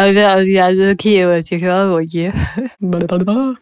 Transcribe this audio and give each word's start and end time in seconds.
Какие 0.00 1.42
технологии? 1.42 2.32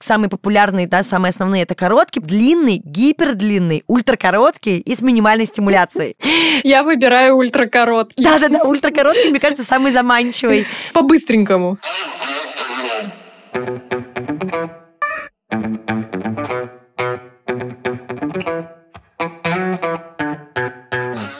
Самые 0.00 0.30
популярные, 0.30 0.86
да, 0.86 1.02
самые 1.02 1.30
основные 1.30 1.62
это 1.62 1.74
короткий, 1.74 2.20
длинный, 2.20 2.80
гипердлинный, 2.84 3.84
ультракороткий 3.86 4.78
и 4.78 4.94
с 4.94 5.02
минимальной 5.02 5.46
стимуляцией. 5.46 6.16
Я 6.62 6.82
выбираю 6.82 7.36
ультракороткий. 7.36 8.24
Да-да-да, 8.24 8.62
ультракороткий, 8.64 9.30
мне 9.30 9.40
кажется, 9.40 9.64
самый 9.64 9.92
заманчивый. 9.92 10.66
По-быстренькому. 10.92 11.78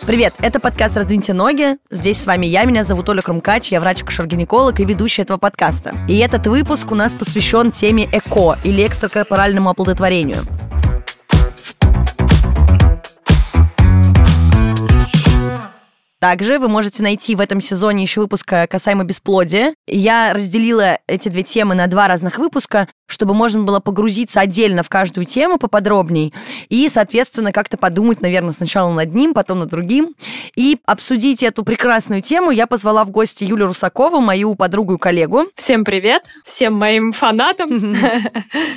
Привет, 0.09 0.33
это 0.39 0.59
подкаст 0.59 0.97
«Раздвиньте 0.97 1.35
ноги». 1.35 1.77
Здесь 1.91 2.23
с 2.23 2.25
вами 2.25 2.47
я, 2.47 2.65
меня 2.65 2.83
зовут 2.83 3.11
Оля 3.11 3.21
Крумкач, 3.21 3.71
я 3.71 3.79
врач-акушер-гинеколог 3.79 4.81
и 4.81 4.85
ведущая 4.87 5.21
этого 5.21 5.37
подкаста. 5.37 5.95
И 6.09 6.17
этот 6.17 6.47
выпуск 6.47 6.91
у 6.93 6.95
нас 6.95 7.15
посвящен 7.15 7.73
теме 7.73 8.09
ЭКО 8.11 8.59
или 8.65 8.87
экстракорпоральному 8.87 9.69
оплодотворению. 9.69 10.39
Также 16.21 16.59
вы 16.59 16.69
можете 16.69 17.03
найти 17.03 17.37
в 17.37 17.41
этом 17.41 17.61
сезоне 17.61 18.03
еще 18.03 18.21
выпуск 18.21 18.53
касаемо 18.69 19.05
бесплодия. 19.05 19.75
Я 19.87 20.33
разделила 20.35 20.99
эти 21.07 21.29
две 21.29 21.45
темы 21.45 21.77
на 21.77 21.87
два 21.87 22.09
разных 22.09 22.39
выпуска, 22.39 22.89
чтобы 23.07 23.35
можно 23.35 23.63
было 23.63 23.81
погрузиться 23.81 24.41
отдельно 24.41 24.83
в 24.83 24.89
каждую 24.89 25.25
тему 25.25 25.59
поподробней 25.59 26.35
и, 26.69 26.89
соответственно, 26.89 27.53
как-то 27.53 27.77
подумать, 27.79 28.21
наверное, 28.21 28.53
сначала 28.53 28.93
над 28.93 29.15
ним, 29.15 29.33
потом 29.33 29.61
над 29.61 29.71
другим. 29.71 30.15
И 30.57 30.79
обсудить 30.85 31.43
эту 31.43 31.65
прекрасную 31.65 32.21
тему 32.21 32.51
я 32.51 32.67
позвала 32.67 33.05
в 33.05 33.11
гости 33.11 33.45
Юлю 33.45 33.67
Русакову, 33.67 34.21
мою 34.21 34.55
подругу 34.57 34.95
и 34.95 34.99
коллегу. 34.99 35.47
Всем 35.55 35.85
привет, 35.85 36.25
всем 36.45 36.75
моим 36.75 37.13
фанатам. 37.13 37.69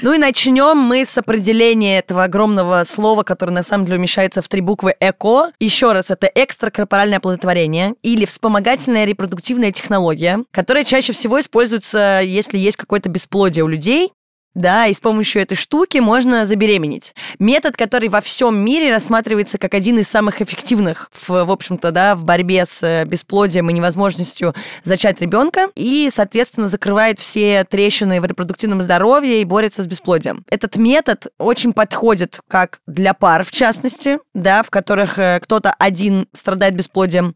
Ну 0.02 0.14
и 0.14 0.18
начнем 0.18 0.78
мы 0.78 1.06
с 1.06 1.18
определения 1.18 2.00
этого 2.00 2.24
огромного 2.24 2.84
слова, 2.86 3.24
которое 3.24 3.52
на 3.52 3.64
самом 3.64 3.86
деле 3.86 3.98
умещается 3.98 4.42
в 4.42 4.48
три 4.48 4.62
буквы 4.62 4.96
ЭКО. 5.00 5.52
Еще 5.60 5.92
раз, 5.92 6.12
это 6.12 6.30
экстракорпоральное 6.34 7.20
оплодотворение 7.32 7.96
или 8.04 8.26
вспомогательная 8.26 9.06
репродуктивная 9.06 9.72
технология, 9.72 10.44
которая 10.52 10.84
чаще 10.84 11.14
всего 11.14 11.40
используется, 11.40 12.22
если 12.24 12.58
есть 12.58 12.78
какое-то 12.78 13.10
бесплодие 13.10 13.64
у 13.64 13.68
людей, 13.68 14.12
да, 14.54 14.88
и 14.88 14.94
с 14.94 15.00
помощью 15.00 15.42
этой 15.42 15.56
штуки 15.56 16.00
можно 16.00 16.46
забеременеть. 16.46 17.16
Метод, 17.40 17.78
который 17.78 18.10
во 18.10 18.22
всем 18.22 18.58
мире 18.58 18.92
рассматривается 18.92 19.58
как 19.58 19.74
один 19.74 20.00
из 20.00 20.08
самых 20.08 20.42
эффективных, 20.42 21.10
в, 21.14 21.30
в 21.46 21.52
общем-то, 21.52 21.92
да, 21.92 22.16
в 22.16 22.24
борьбе 22.24 22.66
с 22.66 22.84
э, 22.84 23.06
бесплодием 23.06 23.70
и 23.70 23.74
невозможностью 23.74 24.54
зачать 24.84 25.22
ребенка, 25.22 25.70
и, 25.76 26.10
соответственно, 26.14 26.68
закрывает 26.68 27.20
все 27.20 27.64
трещины 27.64 28.20
в 28.20 28.26
репродуктивном 28.26 28.82
здоровье 28.82 29.42
и 29.42 29.46
борется 29.46 29.84
с 29.84 29.88
бесплодием. 29.88 30.44
Этот 30.50 30.76
метод 30.76 31.28
очень 31.38 31.74
подходит 31.74 32.42
как 32.48 32.80
для 32.88 33.14
пар, 33.14 33.44
в 33.46 33.52
частности, 33.52 34.20
да, 34.34 34.64
в 34.64 34.70
которых 34.70 35.18
э, 35.18 35.40
кто-то 35.42 35.74
один 35.80 36.28
страдает 36.34 36.76
бесплодием. 36.76 37.36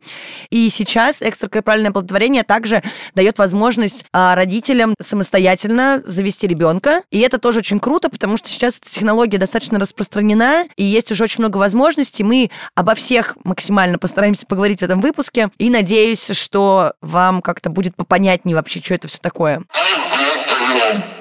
И 0.50 0.70
сейчас 0.70 1.22
экстракорпоральное 1.22 1.92
оплодотворение 1.92 2.44
также 2.44 2.84
дает 3.14 3.38
возможность 3.38 4.06
а, 4.12 4.36
родителям 4.36 4.96
самостоятельно 5.00 6.04
завести 6.06 6.48
ребенка, 6.48 7.04
и 7.12 7.20
это 7.20 7.38
тоже 7.38 7.60
очень 7.60 7.80
круто, 7.80 8.10
потому 8.10 8.38
что 8.38 8.50
сейчас 8.50 8.78
эта 8.78 8.90
технология 8.90 9.38
достаточно 9.38 9.80
распространена, 9.80 10.66
и 10.76 10.84
есть 10.84 11.12
уже 11.12 11.24
очень 11.24 11.42
много 11.42 11.58
возможностей. 11.58 12.24
Мы 12.24 12.50
обо 12.74 12.96
всех 12.96 13.38
максимально 13.44 13.98
постараемся 13.98 14.46
поговорить 14.46 14.80
в 14.80 14.84
этом 14.84 15.02
выпуске. 15.02 15.50
И 15.58 15.70
надеюсь, 15.70 16.32
что 16.32 16.94
вам 17.02 17.42
как-то 17.42 17.70
будет 17.70 17.96
попонятнее 17.96 18.56
вообще, 18.56 18.82
что 18.82 18.94
это 18.96 19.08
все 19.08 19.20
такое. 19.20 19.64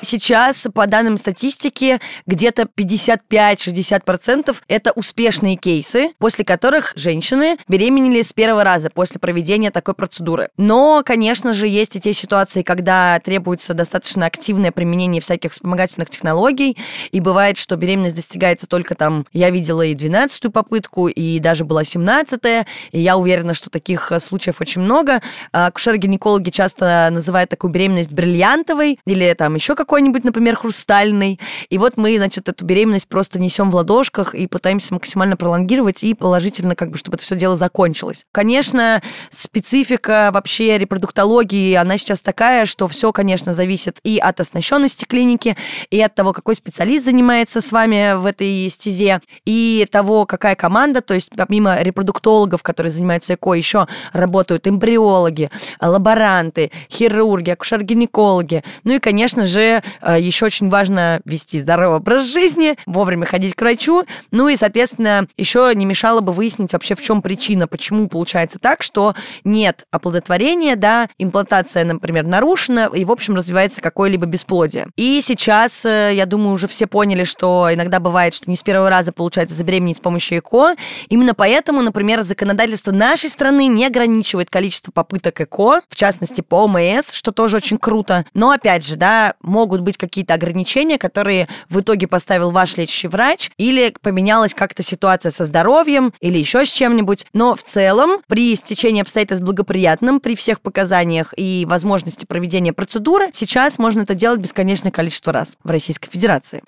Сейчас, 0.01 0.67
по 0.75 0.87
данным 0.87 1.17
статистики, 1.17 1.99
где-то 2.27 2.69
55-60% 2.77 4.55
это 4.69 4.93
успешные 4.93 5.57
кейсы, 5.57 6.11
после 6.19 6.45
которых 6.45 6.93
женщины 6.95 7.57
беременели 7.69 8.23
с 8.23 8.33
первого 8.33 8.65
раза 8.65 8.91
после 8.91 9.19
проведения 9.19 9.71
такой 9.71 9.95
процедуры. 9.95 10.51
Но, 10.57 11.03
конечно 11.05 11.53
же, 11.53 11.67
есть 11.69 11.97
и 11.97 12.01
те 12.01 12.13
ситуации, 12.13 12.63
когда 12.63 13.19
требуется 13.25 13.73
достаточно 13.73 14.27
активное 14.27 14.73
применение 14.73 15.23
всяких 15.23 15.53
вспомогательных 15.53 16.11
технологий, 16.11 16.77
и 17.11 17.21
бывает, 17.21 17.57
что 17.57 17.77
беременность 17.77 18.17
достигается 18.17 18.67
только 18.67 18.95
там, 18.95 19.27
я 19.33 19.51
видела 19.51 19.83
и 19.83 19.95
12-ю 19.95 20.51
попытку, 20.51 21.09
и 21.09 21.39
даже 21.39 21.65
была 21.65 21.83
17-я, 21.83 22.67
и 22.93 23.01
я 23.01 23.17
уверена, 23.17 23.55
что 23.55 23.71
таких 23.71 24.13
случаев 24.21 24.61
очень 24.61 24.83
много. 24.83 25.23
Акушеры-гинекологи 25.53 26.51
часто 26.51 27.09
называют 27.11 27.49
такую 27.51 27.73
беременность 27.73 28.13
бриллиантовой, 28.13 28.99
или 29.15 29.33
там 29.35 29.55
еще 29.55 29.75
какой-нибудь, 29.75 30.25
например, 30.25 30.57
хрустальный. 30.57 31.41
И 31.71 31.79
вот 31.79 31.97
мы, 31.97 32.17
значит, 32.17 32.49
эту 32.49 32.65
беременность 32.65 33.09
просто 33.09 33.39
несем 33.39 33.71
в 33.71 33.75
ладошках 33.75 34.35
и 34.35 34.47
пытаемся 34.47 34.93
максимально 34.93 35.37
пролонгировать 35.37 36.03
и 36.03 36.15
положительно, 36.15 36.75
как 36.75 36.91
бы, 36.91 36.99
чтобы 36.99 37.17
это 37.17 37.25
все 37.25 37.37
дело 37.37 37.57
закончилось. 37.57 38.27
Конечно, 38.33 39.03
специфика 39.31 40.31
вообще 40.33 40.79
репродуктологии, 40.79 41.75
она 41.75 41.97
сейчас 41.97 42.21
такая, 42.21 42.67
что 42.67 42.89
все, 42.89 43.13
конечно, 43.13 43.53
зависит 43.53 43.99
и 44.03 44.19
от 44.19 44.41
оснащенности 44.41 45.05
клиники, 45.05 45.57
и 45.91 46.01
от 46.01 46.15
того, 46.15 46.33
какой 46.33 46.57
специалист 46.57 47.05
занимается 47.05 47.61
с 47.61 47.71
вами 47.71 48.17
в 48.17 48.27
этой 48.27 48.69
стезе, 48.69 49.21
и 49.45 49.87
того, 49.91 50.27
какая 50.27 50.57
команда, 50.57 51.01
то 51.01 51.15
есть 51.15 51.31
помимо 51.37 51.81
репродуктологов, 51.81 52.63
которые 52.63 52.91
занимаются 52.91 53.35
ЭКО, 53.35 53.53
еще 53.53 53.87
работают 54.13 54.67
эмбриологи, 54.67 55.51
лаборанты, 55.81 56.73
хирурги, 56.91 57.51
акушер-гинекологи, 57.51 58.65
ну 58.83 58.95
и, 58.95 58.99
конечно 59.05 59.45
же, 59.45 59.83
э, 60.01 60.17
еще 60.19 60.47
очень 60.47 60.71
важно 60.71 61.21
вести 61.27 61.61
здоровый 61.61 61.99
образ 61.99 62.25
жизни, 62.25 62.77
вовремя 62.87 63.27
ходить 63.27 63.55
к 63.55 63.61
врачу. 63.61 64.05
Ну 64.31 64.49
и, 64.49 64.57
соответственно, 64.57 65.29
еще 65.37 65.71
не 65.75 65.85
мешало 65.85 66.21
бы 66.21 66.33
выяснить 66.33 66.73
вообще, 66.73 66.95
в 66.95 67.03
чем 67.03 67.21
причина, 67.21 67.69
почему 67.69 68.09
получается 68.09 68.59
так, 68.59 68.83
что 68.83 69.15
нет 69.45 69.85
оплодотворения, 69.91 70.75
да, 70.77 71.11
имплантация, 71.19 71.85
например, 71.85 72.27
нарушена, 72.27 72.91
и, 72.95 73.05
в 73.05 73.13
общем, 73.13 73.35
развивается 73.35 73.83
какое-либо 73.83 74.25
бесплодие. 74.25 74.89
И 74.97 75.21
сейчас, 75.21 75.85
э, 75.85 76.13
я 76.15 76.25
думаю, 76.25 76.53
уже 76.53 76.67
все 76.67 76.87
поняли, 76.87 77.25
что 77.25 77.69
иногда 77.71 78.01
бывает, 78.01 78.33
что 78.33 78.49
не 78.49 78.57
с 78.57 78.63
первого 78.63 78.89
раза 78.89 79.13
получается 79.13 79.55
забеременеть 79.55 79.99
с 79.99 80.01
помощью 80.01 80.39
ЭКО. 80.39 80.77
Именно 81.11 81.35
поэтому, 81.35 81.83
например, 81.83 82.23
законодательство 82.23 82.91
нашей 82.91 83.29
страны 83.29 83.67
не 83.67 83.85
ограничивает 83.85 84.49
количество 84.49 84.93
попыток 84.93 85.39
ЭКО, 85.43 85.83
в 85.91 85.95
частности, 85.95 86.41
по 86.41 86.65
ОМС, 86.65 87.13
что 87.13 87.33
тоже 87.33 87.59
очень 87.59 87.77
круто. 87.77 88.25
Но, 88.33 88.51
опять 88.51 88.87
же, 88.87 88.94
да, 88.97 89.35
могут 89.43 89.81
быть 89.81 89.97
какие-то 89.97 90.35
ограничения, 90.35 90.99
которые 90.99 91.49
в 91.69 91.81
итоге 91.81 92.07
поставил 92.07 92.51
ваш 92.51 92.77
лечащий 92.77 93.09
врач, 93.09 93.51
или 93.57 93.95
поменялась 94.01 94.55
как-то 94.55 94.83
ситуация 94.83 95.31
со 95.31 95.45
здоровьем, 95.45 96.13
или 96.21 96.39
еще 96.39 96.65
с 96.65 96.73
чем-нибудь. 96.73 97.27
Но 97.33 97.55
в 97.55 97.63
целом, 97.63 98.21
при 98.29 98.55
стечении 98.57 99.03
обстоятельств 99.03 99.45
благоприятным, 99.45 100.21
при 100.21 100.37
всех 100.37 100.61
показаниях 100.61 101.35
и 101.37 101.67
возможности 101.69 102.25
проведения 102.25 102.73
процедуры, 102.73 103.29
сейчас 103.33 103.79
можно 103.79 104.03
это 104.03 104.15
делать 104.15 104.41
бесконечное 104.41 104.93
количество 104.93 105.33
раз 105.33 105.57
в 105.63 105.71
Российской 105.71 106.11
Федерации. 106.11 106.63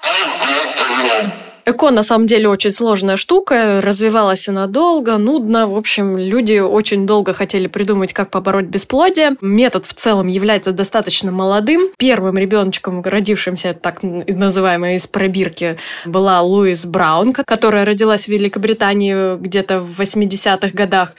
Эко 1.69 1.91
на 1.91 2.05
самом 2.05 2.29
деле 2.29 2.49
очень 2.49 2.71
сложная 2.71 3.17
штука, 3.17 3.81
развивалась 3.83 4.49
она 4.49 4.69
долго, 4.69 5.17
нудно. 5.19 5.67
В 5.67 5.77
общем, 5.77 6.17
люди 6.17 6.61
очень 6.61 7.09
долго 7.09 7.33
хотели 7.33 7.67
придумать, 7.67 8.13
как 8.13 8.31
побороть 8.31 8.67
бесплодие. 8.67 9.37
Метод 9.41 9.85
в 9.85 9.93
целом 9.93 10.29
является 10.29 10.71
достаточно 10.71 11.33
молодым. 11.33 11.89
Первым 11.99 12.39
ребеночком, 12.39 13.03
родившимся 13.03 13.75
так 13.75 14.05
называемой 14.05 14.95
из 14.95 15.09
пробирки, 15.09 15.77
была 16.05 16.41
Луис 16.41 16.87
Браун, 16.87 17.33
которая 17.33 17.85
родилась 17.85 18.27
в 18.27 18.29
Великобритании 18.29 19.37
где-то 19.37 19.81
в 19.81 20.01
80-х 20.01 20.69
годах. 20.73 21.15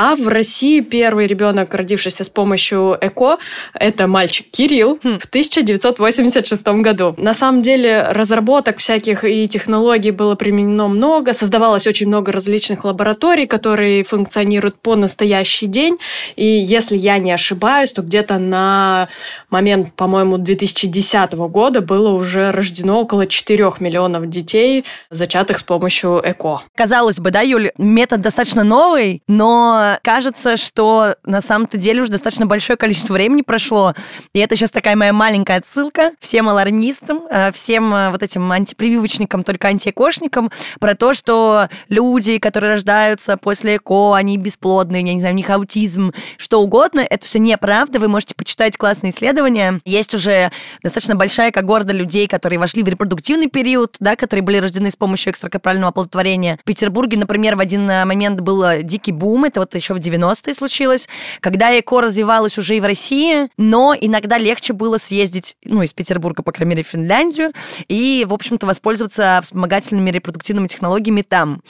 А 0.00 0.14
в 0.14 0.28
России 0.28 0.78
первый 0.80 1.26
ребенок, 1.26 1.74
родившийся 1.74 2.22
с 2.22 2.28
помощью 2.28 2.96
ЭКО, 3.00 3.38
это 3.74 4.06
мальчик 4.06 4.46
Кирилл 4.48 4.96
хм. 5.02 5.18
в 5.18 5.24
1986 5.24 6.66
году. 6.68 7.16
На 7.18 7.34
самом 7.34 7.62
деле 7.62 8.06
разработок 8.12 8.78
всяких 8.78 9.24
и 9.24 9.48
технологий 9.48 10.12
было 10.12 10.36
применено 10.36 10.86
много, 10.86 11.32
создавалось 11.32 11.88
очень 11.88 12.06
много 12.06 12.30
различных 12.30 12.84
лабораторий, 12.84 13.46
которые 13.46 14.04
функционируют 14.04 14.76
по 14.76 14.94
настоящий 14.94 15.66
день. 15.66 15.96
И 16.36 16.46
если 16.46 16.96
я 16.96 17.18
не 17.18 17.32
ошибаюсь, 17.32 17.90
то 17.90 18.02
где-то 18.02 18.38
на 18.38 19.08
момент, 19.50 19.94
по-моему, 19.94 20.38
2010 20.38 21.32
года 21.32 21.80
было 21.80 22.10
уже 22.10 22.52
рождено 22.52 23.00
около 23.00 23.26
4 23.26 23.72
миллионов 23.80 24.30
детей, 24.30 24.84
зачатых 25.10 25.58
с 25.58 25.64
помощью 25.64 26.22
ЭКО. 26.24 26.60
Казалось 26.76 27.18
бы, 27.18 27.32
да, 27.32 27.40
Юль, 27.40 27.72
метод 27.78 28.20
достаточно 28.20 28.62
новый, 28.62 29.22
но 29.26 29.87
кажется, 30.02 30.56
что 30.56 31.14
на 31.24 31.40
самом-то 31.40 31.78
деле 31.78 32.02
уже 32.02 32.10
достаточно 32.10 32.46
большое 32.46 32.76
количество 32.76 33.14
времени 33.14 33.42
прошло, 33.42 33.94
и 34.32 34.38
это 34.38 34.56
сейчас 34.56 34.70
такая 34.70 34.96
моя 34.96 35.12
маленькая 35.12 35.58
отсылка 35.58 36.12
всем 36.20 36.48
алармистам, 36.48 37.22
э, 37.30 37.52
всем 37.52 37.94
э, 37.94 38.10
вот 38.10 38.22
этим 38.22 38.50
антипрививочникам, 38.50 39.44
только 39.44 39.68
антиэкошникам, 39.68 40.50
про 40.80 40.94
то, 40.94 41.14
что 41.14 41.68
люди, 41.88 42.38
которые 42.38 42.72
рождаются 42.72 43.36
после 43.36 43.76
ЭКО, 43.76 44.14
они 44.14 44.36
бесплодные, 44.36 45.02
я 45.04 45.14
не 45.14 45.20
знаю, 45.20 45.34
у 45.34 45.36
них 45.36 45.50
аутизм, 45.50 46.12
что 46.36 46.60
угодно, 46.60 47.00
это 47.00 47.24
все 47.24 47.38
неправда, 47.38 47.98
вы 47.98 48.08
можете 48.08 48.34
почитать 48.34 48.76
классные 48.76 49.10
исследования. 49.10 49.80
Есть 49.84 50.14
уже 50.14 50.50
достаточно 50.82 51.14
большая 51.14 51.50
когорда 51.50 51.92
людей, 51.92 52.28
которые 52.28 52.58
вошли 52.58 52.82
в 52.82 52.88
репродуктивный 52.88 53.48
период, 53.48 53.96
да, 54.00 54.16
которые 54.16 54.42
были 54.42 54.58
рождены 54.58 54.90
с 54.90 54.96
помощью 54.96 55.32
экстракорпорального 55.32 55.90
оплодотворения. 55.90 56.58
В 56.62 56.64
Петербурге, 56.64 57.18
например, 57.18 57.56
в 57.56 57.60
один 57.60 57.88
э, 57.90 58.04
момент 58.04 58.40
был 58.40 58.82
дикий 58.82 59.12
бум, 59.12 59.44
это 59.44 59.60
вот 59.60 59.74
еще 59.78 59.94
в 59.94 59.98
90-е 59.98 60.54
случилось, 60.54 61.08
когда 61.40 61.76
ЭКО 61.78 62.02
развивалось 62.02 62.58
уже 62.58 62.76
и 62.76 62.80
в 62.80 62.84
России, 62.84 63.48
но 63.56 63.94
иногда 63.98 64.38
легче 64.38 64.72
было 64.72 64.98
съездить, 64.98 65.56
ну, 65.64 65.82
из 65.82 65.92
Петербурга, 65.92 66.42
по 66.42 66.52
крайней 66.52 66.70
мере, 66.70 66.82
в 66.82 66.88
Финляндию, 66.88 67.52
и, 67.88 68.26
в 68.28 68.34
общем-то, 68.34 68.66
воспользоваться 68.66 69.40
вспомогательными 69.42 70.10
репродуктивными 70.10 70.66
технологиями 70.68 71.22
там. 71.22 71.62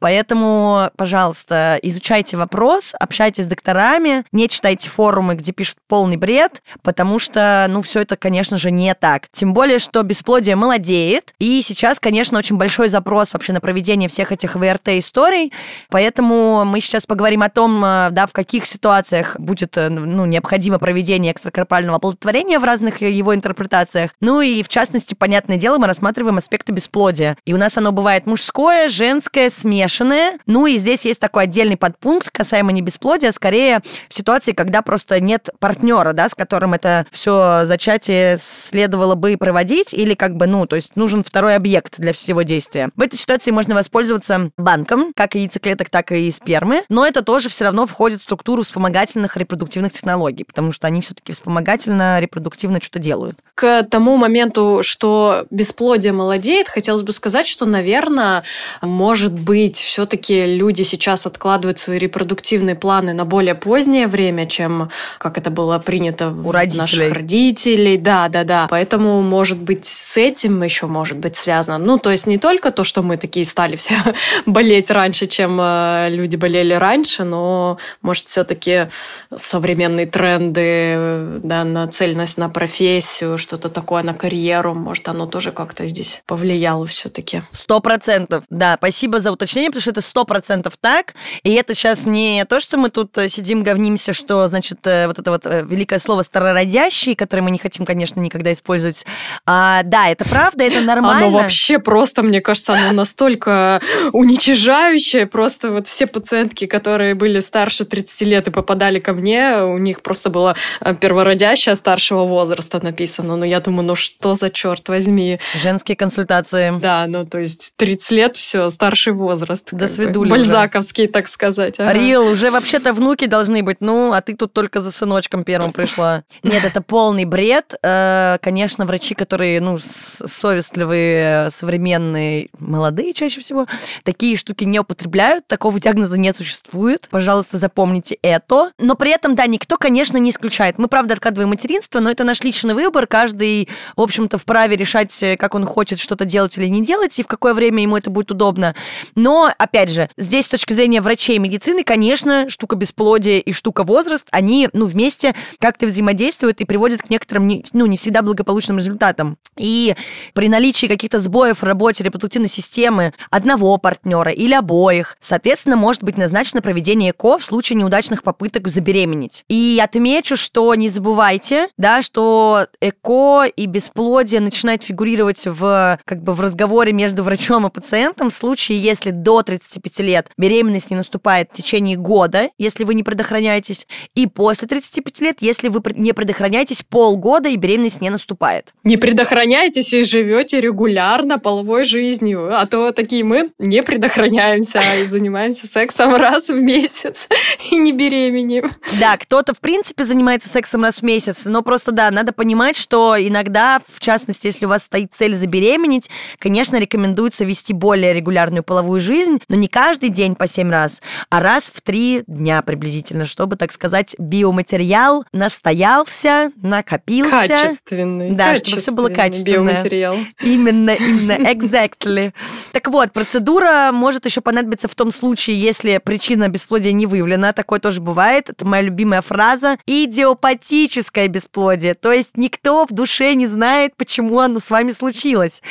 Поэтому, 0.00 0.90
пожалуйста, 0.96 1.78
изучайте 1.82 2.36
вопрос, 2.36 2.94
общайтесь 2.98 3.44
с 3.44 3.46
докторами, 3.46 4.24
не 4.32 4.48
читайте 4.48 4.88
форумы, 4.88 5.34
где 5.34 5.52
пишут 5.52 5.78
полный 5.88 6.16
бред, 6.16 6.62
потому 6.82 7.18
что, 7.18 7.66
ну, 7.68 7.82
все 7.82 8.00
это, 8.00 8.16
конечно 8.16 8.58
же, 8.58 8.70
не 8.70 8.94
так. 8.94 9.28
Тем 9.32 9.52
более, 9.52 9.78
что 9.78 10.02
бесплодие 10.02 10.56
молодеет, 10.56 11.34
и 11.38 11.62
сейчас, 11.62 12.00
конечно, 12.00 12.38
очень 12.38 12.56
большой 12.56 12.88
запрос 12.88 13.32
вообще 13.32 13.52
на 13.52 13.60
проведение 13.60 14.08
всех 14.08 14.32
этих 14.32 14.56
ВРТ-историй, 14.56 15.52
поэтому 15.90 16.64
мы 16.64 16.80
сейчас 16.80 17.06
поговорим 17.06 17.42
о 17.42 17.48
том, 17.56 17.82
э, 17.82 18.08
да, 18.10 18.26
в 18.26 18.34
каких 18.34 18.66
ситуациях 18.66 19.34
будет 19.38 19.78
э, 19.78 19.88
ну, 19.88 20.26
необходимо 20.26 20.78
проведение 20.78 21.32
экстракорпального 21.32 21.96
оплодотворения 21.96 22.60
в 22.60 22.64
разных 22.64 23.00
его 23.00 23.34
интерпретациях. 23.34 24.10
Ну 24.20 24.42
и, 24.42 24.62
в 24.62 24.68
частности, 24.68 25.14
понятное 25.14 25.56
дело, 25.56 25.78
мы 25.78 25.86
рассматриваем 25.86 26.36
аспекты 26.36 26.72
бесплодия. 26.72 27.38
И 27.46 27.54
у 27.54 27.56
нас 27.56 27.78
оно 27.78 27.92
бывает 27.92 28.26
мужское, 28.26 28.88
женское, 28.88 29.48
смешанное. 29.48 30.32
Ну 30.44 30.66
и 30.66 30.76
здесь 30.76 31.06
есть 31.06 31.18
такой 31.18 31.44
отдельный 31.44 31.78
подпункт 31.78 32.30
касаемо 32.30 32.72
не 32.72 32.82
бесплодия, 32.82 33.30
а 33.30 33.32
скорее 33.32 33.80
в 34.10 34.14
ситуации, 34.14 34.52
когда 34.52 34.82
просто 34.82 35.18
нет 35.18 35.48
партнера, 35.58 36.12
да, 36.12 36.28
с 36.28 36.34
которым 36.34 36.74
это 36.74 37.06
все 37.10 37.64
зачатие 37.64 38.36
следовало 38.36 39.14
бы 39.14 39.38
проводить, 39.38 39.94
или 39.94 40.12
как 40.12 40.36
бы, 40.36 40.46
ну, 40.46 40.66
то 40.66 40.76
есть 40.76 40.94
нужен 40.94 41.24
второй 41.24 41.54
объект 41.54 41.98
для 41.98 42.12
всего 42.12 42.42
действия. 42.42 42.90
В 42.96 43.00
этой 43.00 43.18
ситуации 43.18 43.50
можно 43.50 43.74
воспользоваться 43.74 44.50
банком, 44.58 45.12
как 45.16 45.36
яйцеклеток, 45.36 45.88
так 45.88 46.12
и 46.12 46.30
спермы, 46.30 46.82
но 46.90 47.06
это 47.06 47.22
тоже 47.22 47.45
все 47.48 47.64
равно 47.64 47.86
входит 47.86 48.20
в 48.20 48.22
структуру 48.22 48.62
вспомогательных 48.62 49.36
репродуктивных 49.36 49.92
технологий, 49.92 50.44
потому 50.44 50.72
что 50.72 50.86
они 50.86 51.00
все-таки 51.00 51.32
вспомогательно, 51.32 52.20
репродуктивно 52.20 52.80
что-то 52.80 52.98
делают. 52.98 53.38
К 53.54 53.82
тому 53.84 54.16
моменту, 54.16 54.80
что 54.82 55.46
бесплодие 55.50 56.12
молодеет, 56.12 56.68
хотелось 56.68 57.02
бы 57.02 57.12
сказать, 57.12 57.46
что, 57.46 57.64
наверное, 57.64 58.44
может 58.82 59.32
быть, 59.32 59.78
все-таки 59.78 60.46
люди 60.46 60.82
сейчас 60.82 61.26
откладывают 61.26 61.78
свои 61.78 61.98
репродуктивные 61.98 62.74
планы 62.74 63.12
на 63.12 63.24
более 63.24 63.54
позднее 63.54 64.06
время, 64.06 64.46
чем 64.46 64.90
как 65.18 65.38
это 65.38 65.50
было 65.50 65.78
принято 65.78 66.28
у 66.30 66.50
родителей. 66.52 66.80
наших 66.80 67.12
родителей. 67.12 67.96
Да, 67.96 68.28
да, 68.28 68.44
да. 68.44 68.66
Поэтому, 68.70 69.22
может 69.22 69.58
быть, 69.58 69.86
с 69.86 70.16
этим 70.16 70.62
еще 70.62 70.86
может 70.86 71.18
быть 71.18 71.36
связано. 71.36 71.78
Ну, 71.78 71.98
то 71.98 72.10
есть 72.10 72.26
не 72.26 72.38
только 72.38 72.70
то, 72.70 72.84
что 72.84 73.02
мы 73.02 73.16
такие 73.16 73.46
стали 73.46 73.76
все 73.76 73.94
болеть 74.46 74.90
раньше, 74.90 75.26
чем 75.26 75.58
э, 75.60 76.08
люди 76.10 76.36
болели 76.36 76.74
раньше, 76.74 77.24
но, 77.30 77.78
может, 78.02 78.26
все-таки 78.26 78.88
современные 79.34 80.06
тренды, 80.06 81.40
да, 81.42 81.64
нацеленность 81.64 82.38
на 82.38 82.48
профессию, 82.48 83.38
что-то 83.38 83.68
такое, 83.68 84.02
на 84.02 84.14
карьеру, 84.14 84.74
может, 84.74 85.08
оно 85.08 85.26
тоже 85.26 85.52
как-то 85.52 85.86
здесь 85.86 86.22
повлияло 86.26 86.86
все-таки. 86.86 87.42
Сто 87.52 87.80
процентов, 87.80 88.44
да. 88.50 88.76
Спасибо 88.78 89.20
за 89.20 89.32
уточнение, 89.32 89.70
потому 89.70 89.82
что 89.82 89.90
это 89.90 90.00
сто 90.00 90.24
процентов 90.24 90.76
так. 90.80 91.14
И 91.42 91.52
это 91.54 91.74
сейчас 91.74 92.06
не 92.06 92.44
то, 92.44 92.60
что 92.60 92.78
мы 92.78 92.90
тут 92.90 93.16
э, 93.18 93.28
сидим, 93.28 93.62
говнимся, 93.62 94.12
что, 94.12 94.46
значит, 94.46 94.86
э, 94.86 95.06
вот 95.06 95.18
это 95.18 95.30
вот 95.30 95.44
великое 95.44 95.98
слово 95.98 96.22
старородящий, 96.22 97.14
которое 97.14 97.42
мы 97.42 97.50
не 97.50 97.58
хотим, 97.58 97.84
конечно, 97.84 98.20
никогда 98.20 98.52
использовать. 98.52 99.04
А, 99.44 99.82
да, 99.82 100.08
это 100.08 100.24
правда, 100.24 100.64
это 100.64 100.80
нормально. 100.80 101.26
Оно 101.26 101.30
вообще 101.30 101.78
просто, 101.78 102.22
мне 102.22 102.40
кажется, 102.40 102.74
оно 102.74 102.92
настолько 102.92 103.80
уничижающее. 104.12 105.26
Просто 105.26 105.70
вот 105.70 105.86
все 105.86 106.06
пациентки, 106.06 106.66
которые 106.66 107.14
были 107.16 107.40
старше 107.40 107.84
30 107.84 108.20
лет 108.22 108.48
и 108.48 108.50
попадали 108.50 108.98
ко 108.98 109.12
мне, 109.12 109.62
у 109.62 109.78
них 109.78 110.02
просто 110.02 110.30
было 110.30 110.56
э, 110.80 110.94
первородящее 110.94 111.76
старшего 111.76 112.24
возраста 112.24 112.82
написано. 112.82 113.36
Но 113.36 113.44
я 113.44 113.60
думаю, 113.60 113.86
ну 113.86 113.94
что 113.94 114.34
за 114.34 114.50
черт 114.50 114.88
возьми. 114.88 115.38
Женские 115.60 115.96
консультации. 115.96 116.78
Да, 116.80 117.06
ну 117.08 117.26
то 117.26 117.38
есть 117.38 117.72
30 117.76 118.10
лет, 118.12 118.36
все, 118.36 118.70
старший 118.70 119.12
возраст. 119.12 119.68
До 119.72 119.88
свидули 119.88 120.30
Бальзаковский, 120.30 121.06
так 121.08 121.28
сказать. 121.28 121.78
Ага. 121.78 121.92
Рил, 121.92 122.26
уже 122.26 122.50
вообще-то 122.50 122.92
внуки 122.92 123.26
должны 123.26 123.62
быть, 123.62 123.78
ну, 123.80 124.12
а 124.12 124.20
ты 124.20 124.34
тут 124.36 124.52
только 124.52 124.80
за 124.80 124.90
сыночком 124.90 125.44
первым 125.44 125.72
пришла. 125.72 126.24
Нет, 126.42 126.64
это 126.64 126.80
полный 126.82 127.24
бред. 127.24 127.74
Э, 127.82 128.38
конечно, 128.42 128.84
врачи, 128.84 129.14
которые, 129.14 129.60
ну, 129.60 129.78
совестливые, 129.78 131.50
современные, 131.50 132.48
молодые 132.58 133.12
чаще 133.12 133.40
всего, 133.40 133.66
такие 134.04 134.36
штуки 134.36 134.64
не 134.64 134.80
употребляют, 134.80 135.46
такого 135.46 135.78
диагноза 135.80 136.18
не 136.18 136.32
существует. 136.32 137.05
Пожалуйста, 137.10 137.58
запомните 137.58 138.18
это. 138.22 138.72
Но 138.78 138.94
при 138.94 139.10
этом, 139.10 139.34
да, 139.34 139.46
никто, 139.46 139.76
конечно, 139.76 140.16
не 140.16 140.30
исключает. 140.30 140.78
Мы, 140.78 140.88
правда, 140.88 141.14
откладываем 141.14 141.50
материнство, 141.50 142.00
но 142.00 142.10
это 142.10 142.24
наш 142.24 142.42
личный 142.42 142.74
выбор. 142.74 143.06
Каждый, 143.06 143.68
в 143.96 144.00
общем-то, 144.00 144.38
вправе 144.38 144.76
решать, 144.76 145.18
как 145.38 145.54
он 145.54 145.64
хочет 145.66 145.98
что-то 145.98 146.24
делать 146.24 146.56
или 146.58 146.66
не 146.66 146.82
делать, 146.82 147.18
и 147.18 147.22
в 147.22 147.26
какое 147.26 147.54
время 147.54 147.82
ему 147.82 147.96
это 147.96 148.10
будет 148.10 148.30
удобно. 148.30 148.74
Но, 149.14 149.50
опять 149.58 149.90
же, 149.90 150.08
здесь 150.16 150.46
с 150.46 150.48
точки 150.48 150.72
зрения 150.72 151.00
врачей 151.00 151.36
и 151.36 151.38
медицины, 151.38 151.84
конечно, 151.84 152.48
штука 152.48 152.76
бесплодия 152.76 153.38
и 153.38 153.52
штука 153.52 153.84
возраст, 153.84 154.26
они, 154.30 154.68
ну, 154.72 154.86
вместе 154.86 155.34
как-то 155.58 155.86
взаимодействуют 155.86 156.60
и 156.60 156.64
приводят 156.64 157.02
к 157.02 157.10
некоторым, 157.10 157.62
ну, 157.72 157.86
не 157.86 157.96
всегда 157.96 158.22
благополучным 158.22 158.78
результатам. 158.78 159.38
И 159.56 159.94
при 160.34 160.48
наличии 160.48 160.86
каких-то 160.86 161.18
сбоев 161.18 161.58
в 161.58 161.64
работе 161.64 162.04
репродуктивной 162.04 162.48
системы 162.48 163.12
одного 163.30 163.76
партнера 163.78 164.30
или 164.30 164.54
обоих, 164.54 165.16
соответственно, 165.20 165.76
может 165.76 166.02
быть 166.02 166.16
назначено 166.16 166.62
проведение 166.62 166.95
ЭКО 167.04 167.38
в 167.38 167.44
случае 167.44 167.78
неудачных 167.78 168.22
попыток 168.22 168.68
забеременеть. 168.68 169.44
И 169.48 169.80
отмечу, 169.82 170.36
что 170.36 170.74
не 170.74 170.88
забывайте, 170.88 171.68
да, 171.76 172.02
что 172.02 172.66
ЭКО 172.80 173.44
и 173.44 173.66
бесплодие 173.66 174.40
начинает 174.40 174.82
фигурировать 174.82 175.46
в, 175.46 175.98
как 176.04 176.22
бы, 176.22 176.32
в 176.32 176.40
разговоре 176.40 176.92
между 176.92 177.22
врачом 177.22 177.66
и 177.66 177.70
пациентом 177.70 178.30
в 178.30 178.34
случае, 178.34 178.78
если 178.78 179.10
до 179.10 179.42
35 179.42 180.00
лет 180.00 180.30
беременность 180.36 180.90
не 180.90 180.96
наступает 180.96 181.50
в 181.52 181.56
течение 181.56 181.96
года, 181.96 182.50
если 182.58 182.84
вы 182.84 182.94
не 182.94 183.02
предохраняетесь, 183.02 183.86
и 184.14 184.26
после 184.26 184.68
35 184.68 185.20
лет, 185.20 185.36
если 185.40 185.68
вы 185.68 185.82
не 185.94 186.12
предохраняетесь 186.12 186.82
полгода 186.82 187.48
и 187.48 187.56
беременность 187.56 188.00
не 188.00 188.10
наступает. 188.10 188.72
Не 188.84 188.96
предохраняетесь 188.96 189.92
и 189.92 190.02
живете 190.02 190.60
регулярно 190.60 191.38
половой 191.38 191.84
жизнью, 191.84 192.58
а 192.58 192.66
то 192.66 192.92
такие 192.92 193.24
мы 193.24 193.50
не 193.58 193.82
предохраняемся 193.82 194.80
и 195.00 195.04
занимаемся 195.04 195.66
сексом 195.66 196.14
раз 196.16 196.48
в 196.48 196.60
месяц 196.60 196.85
и 197.70 197.76
не 197.76 197.92
беременеем. 197.92 198.70
Да, 199.00 199.16
кто-то 199.16 199.54
в 199.54 199.60
принципе 199.60 200.04
занимается 200.04 200.48
сексом 200.48 200.82
раз 200.82 201.00
в 201.00 201.02
месяц, 201.02 201.44
но 201.44 201.62
просто 201.62 201.92
да, 201.92 202.10
надо 202.10 202.32
понимать, 202.32 202.76
что 202.76 203.16
иногда, 203.18 203.80
в 203.86 204.00
частности, 204.00 204.46
если 204.46 204.66
у 204.66 204.68
вас 204.68 204.84
стоит 204.84 205.12
цель 205.12 205.34
забеременеть, 205.34 206.10
конечно, 206.38 206.76
рекомендуется 206.78 207.44
вести 207.44 207.72
более 207.72 208.12
регулярную 208.12 208.62
половую 208.62 209.00
жизнь, 209.00 209.40
но 209.48 209.56
не 209.56 209.68
каждый 209.68 210.10
день 210.10 210.34
по 210.34 210.46
7 210.46 210.70
раз, 210.70 211.02
а 211.30 211.40
раз 211.40 211.70
в 211.72 211.80
3 211.80 212.24
дня 212.26 212.62
приблизительно, 212.62 213.26
чтобы, 213.26 213.56
так 213.56 213.72
сказать, 213.72 214.14
биоматериал 214.18 215.24
настоялся, 215.32 216.50
накопился. 216.62 217.30
Качественный. 217.30 218.32
Да, 218.32 218.54
чтобы 218.56 218.80
все 218.80 218.92
было 218.92 219.08
качественное. 219.08 219.74
Биоматериал. 219.74 220.16
Именно, 220.40 220.90
именно, 220.90 221.32
exactly. 221.32 222.32
Так 222.72 222.88
вот, 222.88 223.12
процедура 223.12 223.90
может 223.92 224.24
еще 224.26 224.40
понадобиться 224.40 224.88
в 224.88 224.94
том 224.94 225.10
случае, 225.10 225.60
если 225.60 226.00
причина 226.02 226.48
бесплодия 226.48 226.75
не 226.78 227.06
выявлена. 227.06 227.52
Такое 227.52 227.80
тоже 227.80 228.00
бывает. 228.00 228.50
Это 228.50 228.66
моя 228.66 228.82
любимая 228.82 229.22
фраза. 229.22 229.78
Идиопатическое 229.86 231.28
бесплодие. 231.28 231.94
То 231.94 232.12
есть 232.12 232.36
никто 232.36 232.86
в 232.86 232.92
душе 232.92 233.34
не 233.34 233.46
знает, 233.46 233.96
почему 233.96 234.40
оно 234.40 234.60
с 234.60 234.70
вами 234.70 234.90
случилось. 234.90 235.62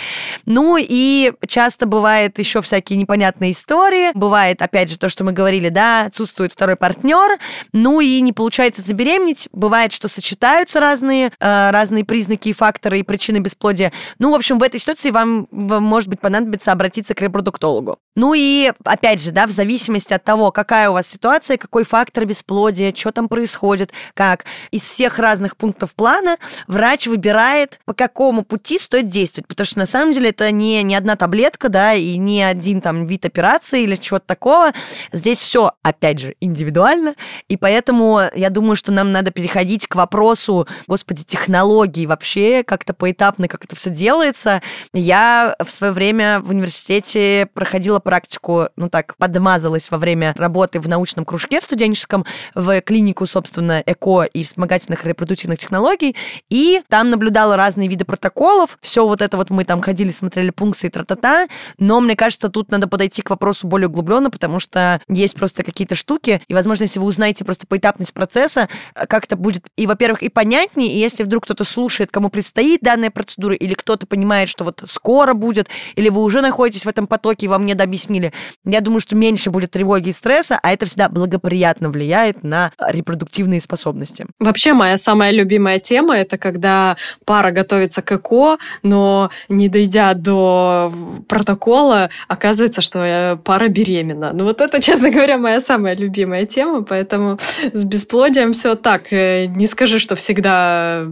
Ну 0.45 0.77
и 0.79 1.33
часто 1.47 1.85
бывает 1.85 2.39
еще 2.39 2.61
всякие 2.61 2.97
непонятные 2.97 3.51
истории. 3.51 4.11
Бывает, 4.13 4.61
опять 4.61 4.89
же, 4.89 4.97
то, 4.97 5.09
что 5.09 5.23
мы 5.23 5.31
говорили, 5.31 5.69
да, 5.69 6.05
отсутствует 6.05 6.51
второй 6.51 6.75
партнер, 6.75 7.39
ну 7.73 7.99
и 7.99 8.21
не 8.21 8.33
получается 8.33 8.81
забеременеть. 8.81 9.49
Бывает, 9.51 9.91
что 9.93 10.07
сочетаются 10.07 10.79
разные, 10.79 11.31
э, 11.39 11.69
разные 11.71 12.05
признаки 12.05 12.49
и 12.49 12.53
факторы 12.53 12.99
и 12.99 13.03
причины 13.03 13.37
бесплодия. 13.37 13.91
Ну, 14.19 14.31
в 14.31 14.35
общем, 14.35 14.59
в 14.59 14.63
этой 14.63 14.79
ситуации 14.79 15.11
вам, 15.11 15.47
вам 15.51 15.83
может 15.83 16.09
быть 16.09 16.19
понадобится 16.19 16.71
обратиться 16.71 17.13
к 17.13 17.21
репродуктологу. 17.21 17.97
Ну 18.15 18.33
и, 18.33 18.71
опять 18.83 19.21
же, 19.21 19.31
да, 19.31 19.45
в 19.45 19.51
зависимости 19.51 20.13
от 20.13 20.23
того, 20.23 20.51
какая 20.51 20.89
у 20.89 20.93
вас 20.95 21.07
ситуация, 21.07 21.57
какой 21.57 21.83
фактор 21.83 22.25
бесплодия, 22.25 22.93
что 22.95 23.11
там 23.11 23.29
происходит, 23.29 23.91
как. 24.13 24.45
Из 24.71 24.81
всех 24.81 25.19
разных 25.19 25.55
пунктов 25.57 25.93
плана 25.93 26.37
врач 26.67 27.07
выбирает, 27.07 27.79
по 27.85 27.93
какому 27.93 28.43
пути 28.43 28.79
стоит 28.79 29.07
действовать, 29.07 29.47
потому 29.47 29.65
что 29.65 29.79
на 29.79 29.85
самом 29.85 30.13
деле 30.13 30.29
это 30.29 30.51
не, 30.51 30.81
не 30.83 30.95
одна 30.95 31.15
таблетка, 31.15 31.69
да, 31.69 31.93
и 31.93 32.17
не 32.17 32.43
один 32.43 32.81
там 32.81 33.07
вид 33.07 33.25
операции 33.25 33.83
или 33.83 33.95
чего-то 33.95 34.25
такого. 34.25 34.71
Здесь 35.11 35.39
все, 35.39 35.71
опять 35.83 36.19
же, 36.19 36.35
индивидуально, 36.39 37.15
и 37.47 37.57
поэтому 37.57 38.21
я 38.33 38.49
думаю, 38.49 38.75
что 38.75 38.91
нам 38.91 39.11
надо 39.11 39.31
переходить 39.31 39.87
к 39.87 39.95
вопросу, 39.95 40.67
господи, 40.87 41.23
технологий 41.23 42.07
вообще, 42.07 42.63
как-то 42.63 42.93
поэтапно, 42.93 43.47
как 43.47 43.65
это 43.65 43.75
все 43.75 43.89
делается. 43.89 44.61
Я 44.93 45.55
в 45.63 45.69
свое 45.69 45.93
время 45.93 46.39
в 46.39 46.49
университете 46.49 47.47
проходила 47.53 47.99
практику, 47.99 48.69
ну 48.75 48.89
так, 48.89 49.15
подмазалась 49.17 49.91
во 49.91 49.97
время 49.97 50.33
работы 50.37 50.79
в 50.85 50.89
научном 50.89 51.25
кружке 51.25 51.59
в 51.59 51.63
студенческом, 51.63 52.25
в 52.53 52.81
клинику, 52.81 53.27
собственно, 53.27 53.83
ЭКО 53.85 54.23
и 54.23 54.43
вспомогательных 54.43 55.05
репродуктивных 55.05 55.59
технологий, 55.59 56.15
и 56.49 56.81
там 56.89 57.09
наблюдала 57.09 57.57
разные 57.57 57.89
виды 57.89 58.05
протоколов, 58.05 58.77
все 58.81 59.05
вот 59.05 59.21
это 59.21 59.37
вот 59.37 59.49
мы 59.49 59.65
там 59.65 59.81
ходили, 59.81 60.11
смотрели 60.11 60.51
пункции, 60.51 60.89
тра-та-та, 60.89 61.47
но 61.77 61.99
мне 61.99 62.15
кажется, 62.15 62.49
тут 62.49 62.71
надо 62.71 62.87
подойти 62.87 63.21
к 63.21 63.29
вопросу 63.29 63.67
более 63.67 63.87
углубленно, 63.87 64.29
потому 64.29 64.59
что 64.59 65.01
есть 65.09 65.35
просто 65.35 65.63
какие-то 65.63 65.95
штуки, 65.95 66.41
и, 66.47 66.53
возможно, 66.53 66.83
если 66.83 66.99
вы 66.99 67.05
узнаете 67.05 67.43
просто 67.43 67.67
поэтапность 67.67 68.13
процесса, 68.13 68.69
как 68.93 69.25
это 69.25 69.35
будет 69.35 69.63
и, 69.75 69.87
во-первых, 69.87 70.23
и 70.23 70.29
понятнее, 70.29 70.91
и 70.91 70.97
если 70.97 71.23
вдруг 71.23 71.43
кто-то 71.43 71.63
слушает, 71.63 72.11
кому 72.11 72.29
предстоит 72.29 72.81
данная 72.81 73.11
процедура, 73.11 73.55
или 73.55 73.73
кто-то 73.73 74.05
понимает, 74.05 74.49
что 74.49 74.63
вот 74.63 74.83
скоро 74.87 75.33
будет, 75.33 75.67
или 75.95 76.09
вы 76.09 76.21
уже 76.21 76.41
находитесь 76.41 76.85
в 76.85 76.89
этом 76.89 77.07
потоке, 77.07 77.45
и 77.45 77.49
вам 77.49 77.65
не 77.65 77.73
объяснили, 77.73 78.33
я 78.63 78.81
думаю, 78.81 78.99
что 78.99 79.15
меньше 79.15 79.49
будет 79.49 79.71
тревоги 79.71 80.09
и 80.09 80.11
стресса, 80.11 80.59
а 80.65 80.71
это 80.71 80.87
всегда 80.87 81.09
благоприятно 81.09 81.91
влияет 81.91 82.43
на 82.43 82.71
репродуктивные 82.79 83.61
способности. 83.61 84.25
Вообще, 84.39 84.73
моя 84.73 84.97
самая 84.97 85.29
любимая 85.29 85.77
тема– 85.77 86.17
это 86.17 86.39
когда 86.39 86.97
пара 87.23 87.51
готовится 87.51 88.01
к 88.01 88.11
ЭКО, 88.11 88.57
но 88.81 89.29
не 89.47 89.69
дойдя 89.69 90.15
до 90.15 90.91
протокола, 91.27 92.09
оказывается, 92.27 92.81
что 92.81 92.99
э, 93.03 93.37
пара 93.43 93.67
беременна. 93.67 94.31
Ну 94.33 94.45
вот 94.45 94.59
это, 94.59 94.81
честно 94.81 95.11
говоря, 95.11 95.37
моя 95.37 95.59
самая 95.59 95.95
любимая 95.95 96.47
тема, 96.47 96.81
поэтому 96.81 97.37
с 97.71 97.83
бесплодием 97.83 98.53
все 98.53 98.73
так. 98.73 99.13
Э, 99.13 99.45
не 99.45 99.67
скажи, 99.67 99.99
что 99.99 100.15
всегда 100.15 101.05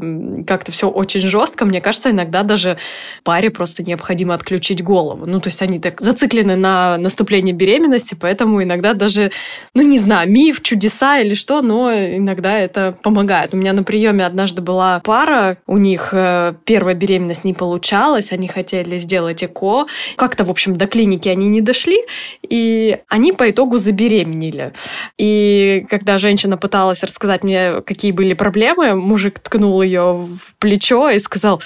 как-то 0.48 0.72
все 0.72 0.90
очень 0.90 1.22
жестко. 1.22 1.66
Мне 1.66 1.80
кажется, 1.80 2.10
иногда 2.10 2.42
даже 2.42 2.80
паре 3.24 3.52
просто 3.52 3.84
необходимо 3.84 4.34
отключить 4.34 4.84
голову. 4.84 5.28
Ну, 5.28 5.40
то 5.40 5.50
есть 5.50 5.62
они 5.62 5.80
так 5.80 6.02
зациклены 6.02 6.56
на 6.56 6.98
наступлении 6.98 7.52
беременности, 7.52 8.18
поэтому 8.20 8.64
иногда 8.64 8.96
даже, 8.96 9.30
ну, 9.74 9.82
не 9.82 9.98
знаю, 9.98 10.30
миф, 10.30 10.62
чудеса 10.62 11.20
или 11.20 11.34
что, 11.34 11.62
но 11.62 11.92
иногда 11.94 12.58
это 12.58 12.96
помогает. 13.02 13.54
У 13.54 13.58
меня 13.58 13.74
на 13.74 13.84
приеме 13.84 14.26
однажды 14.26 14.62
была 14.62 15.02
пара, 15.04 15.58
у 15.66 15.78
них 15.78 16.10
э, 16.12 16.54
первая 16.66 16.96
беременность 16.96 17.44
не 17.44 17.54
получалась, 17.54 18.32
они 18.32 18.48
хотели 18.48 18.98
сделать 18.98 19.44
ЭКО. 19.44 19.88
Как-то, 20.16 20.44
в 20.44 20.52
общем, 20.52 20.76
до 20.76 20.86
клиники 20.86 21.28
они 21.30 21.48
не 21.48 21.62
дошли, 21.62 22.00
и 22.48 23.00
они 23.08 23.34
по 23.34 23.50
итогу 23.50 23.78
забеременели. 23.78 24.74
И 25.18 25.86
когда 25.90 26.18
женщина 26.18 26.58
пыталась 26.58 27.04
рассказать 27.04 27.44
мне, 27.44 27.82
какие 27.82 28.12
были 28.12 28.34
проблемы, 28.34 28.96
мужик 28.96 29.40
ткнул 29.40 29.82
ее 29.82 30.28
в 30.28 30.56
плечо 30.60 31.10
и 31.10 31.20
сказал, 31.20 31.62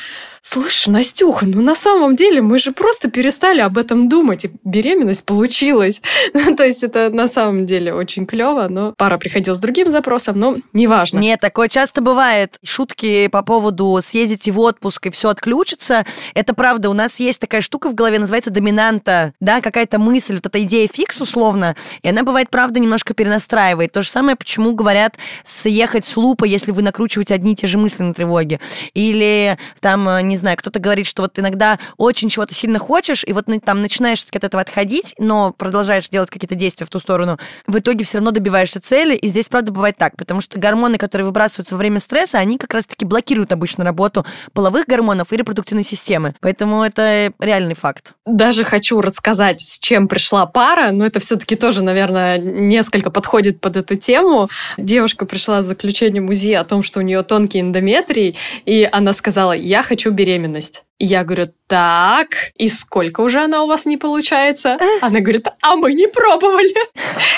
Слышь, 0.49 0.87
Настюха, 0.87 1.45
ну 1.45 1.61
на 1.61 1.75
самом 1.75 2.15
деле 2.15 2.41
мы 2.41 2.57
же 2.57 2.71
просто 2.71 3.11
перестали 3.11 3.59
об 3.59 3.77
этом 3.77 4.07
думать, 4.07 4.45
и 4.45 4.51
беременность 4.63 5.25
получилась. 5.25 6.01
То 6.55 6.63
есть 6.63 6.83
это 6.83 7.09
на 7.09 7.27
самом 7.27 7.65
деле 7.65 7.93
очень 7.93 8.25
клево, 8.25 8.69
но 8.69 8.93
пара 8.95 9.17
приходила 9.17 9.55
с 9.55 9.59
другим 9.59 9.91
запросом, 9.91 10.39
но 10.39 10.55
неважно. 10.71 11.19
Нет, 11.19 11.41
такое 11.41 11.67
часто 11.67 11.99
бывает. 11.99 12.59
Шутки 12.63 13.27
по 13.27 13.41
поводу 13.41 13.99
съездите 14.01 14.53
в 14.53 14.59
отпуск 14.61 15.07
и 15.07 15.09
все 15.09 15.27
отключится. 15.27 16.05
Это 16.33 16.53
правда, 16.53 16.89
у 16.89 16.93
нас 16.93 17.19
есть 17.19 17.41
такая 17.41 17.59
штука 17.59 17.89
в 17.89 17.93
голове, 17.93 18.17
называется 18.17 18.49
доминанта, 18.49 19.33
да, 19.41 19.59
какая-то 19.59 19.99
мысль, 19.99 20.35
вот 20.35 20.45
эта 20.45 20.63
идея 20.63 20.87
фикс 20.87 21.19
условно, 21.19 21.75
и 22.03 22.07
она 22.07 22.23
бывает, 22.23 22.49
правда, 22.49 22.79
немножко 22.79 23.13
перенастраивает. 23.13 23.91
То 23.91 24.01
же 24.01 24.07
самое, 24.07 24.37
почему 24.37 24.71
говорят 24.71 25.17
съехать 25.43 26.05
с 26.05 26.15
лупа, 26.15 26.45
если 26.45 26.71
вы 26.71 26.83
накручиваете 26.83 27.35
одни 27.35 27.51
и 27.51 27.55
те 27.57 27.67
же 27.67 27.77
мысли 27.77 28.03
на 28.03 28.13
тревоге. 28.13 28.61
Или 28.93 29.57
там, 29.81 30.25
не 30.25 30.36
не 30.37 30.39
знаю, 30.39 30.57
кто-то 30.57 30.79
говорит, 30.79 31.07
что 31.07 31.23
вот 31.23 31.39
иногда 31.39 31.79
очень 31.97 32.29
чего-то 32.29 32.53
сильно 32.53 32.77
хочешь, 32.77 33.23
и 33.25 33.33
вот 33.33 33.47
там 33.65 33.81
начинаешь 33.81 34.23
от 34.31 34.43
этого 34.43 34.61
отходить, 34.61 35.15
но 35.17 35.51
продолжаешь 35.51 36.09
делать 36.09 36.29
какие-то 36.29 36.53
действия 36.53 36.85
в 36.85 36.91
ту 36.91 36.99
сторону, 36.99 37.39
в 37.65 37.79
итоге 37.79 38.05
все 38.05 38.19
равно 38.19 38.29
добиваешься 38.29 38.79
цели, 38.79 39.15
и 39.15 39.27
здесь, 39.27 39.49
правда, 39.49 39.71
бывает 39.71 39.97
так, 39.97 40.15
потому 40.15 40.41
что 40.41 40.59
гормоны, 40.59 40.99
которые 40.99 41.25
выбрасываются 41.25 41.73
во 41.73 41.79
время 41.79 41.99
стресса, 41.99 42.37
они 42.37 42.59
как 42.59 42.71
раз-таки 42.73 43.03
блокируют 43.03 43.51
обычно 43.51 43.83
работу 43.83 44.27
половых 44.53 44.85
гормонов 44.85 45.33
и 45.33 45.37
репродуктивной 45.37 45.83
системы. 45.83 46.35
Поэтому 46.39 46.83
это 46.83 47.33
реальный 47.39 47.73
факт. 47.73 48.13
Даже 48.27 48.63
хочу 48.63 49.01
рассказать, 49.01 49.61
с 49.61 49.79
чем 49.79 50.07
пришла 50.07 50.45
пара, 50.45 50.91
но 50.91 51.03
это 51.03 51.19
все-таки 51.19 51.55
тоже, 51.55 51.81
наверное, 51.81 52.37
несколько 52.37 53.09
подходит 53.09 53.59
под 53.59 53.77
эту 53.77 53.95
тему. 53.95 54.49
Девушка 54.77 55.25
пришла 55.25 55.63
с 55.63 55.65
заключением 55.65 56.29
УЗИ 56.29 56.53
о 56.53 56.63
том, 56.63 56.83
что 56.83 56.99
у 56.99 57.01
нее 57.01 57.23
тонкий 57.23 57.59
эндометрий, 57.59 58.37
и 58.65 58.87
она 58.91 59.13
сказала, 59.13 59.53
я 59.53 59.81
хочу 59.81 60.11
беременность 60.11 60.26
беременность. 60.27 60.86
Я 60.99 61.23
говорю, 61.23 61.45
так, 61.67 62.29
и 62.55 62.69
сколько 62.69 63.21
уже 63.21 63.43
она 63.43 63.61
у 63.63 63.67
вас 63.67 63.85
не 63.85 63.97
получается? 63.97 64.79
Она 65.01 65.19
говорит, 65.19 65.47
а 65.61 65.75
мы 65.75 65.93
не 65.93 66.07
пробовали. 66.07 66.73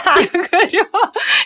Я 0.05 0.27
говорю, 0.31 0.85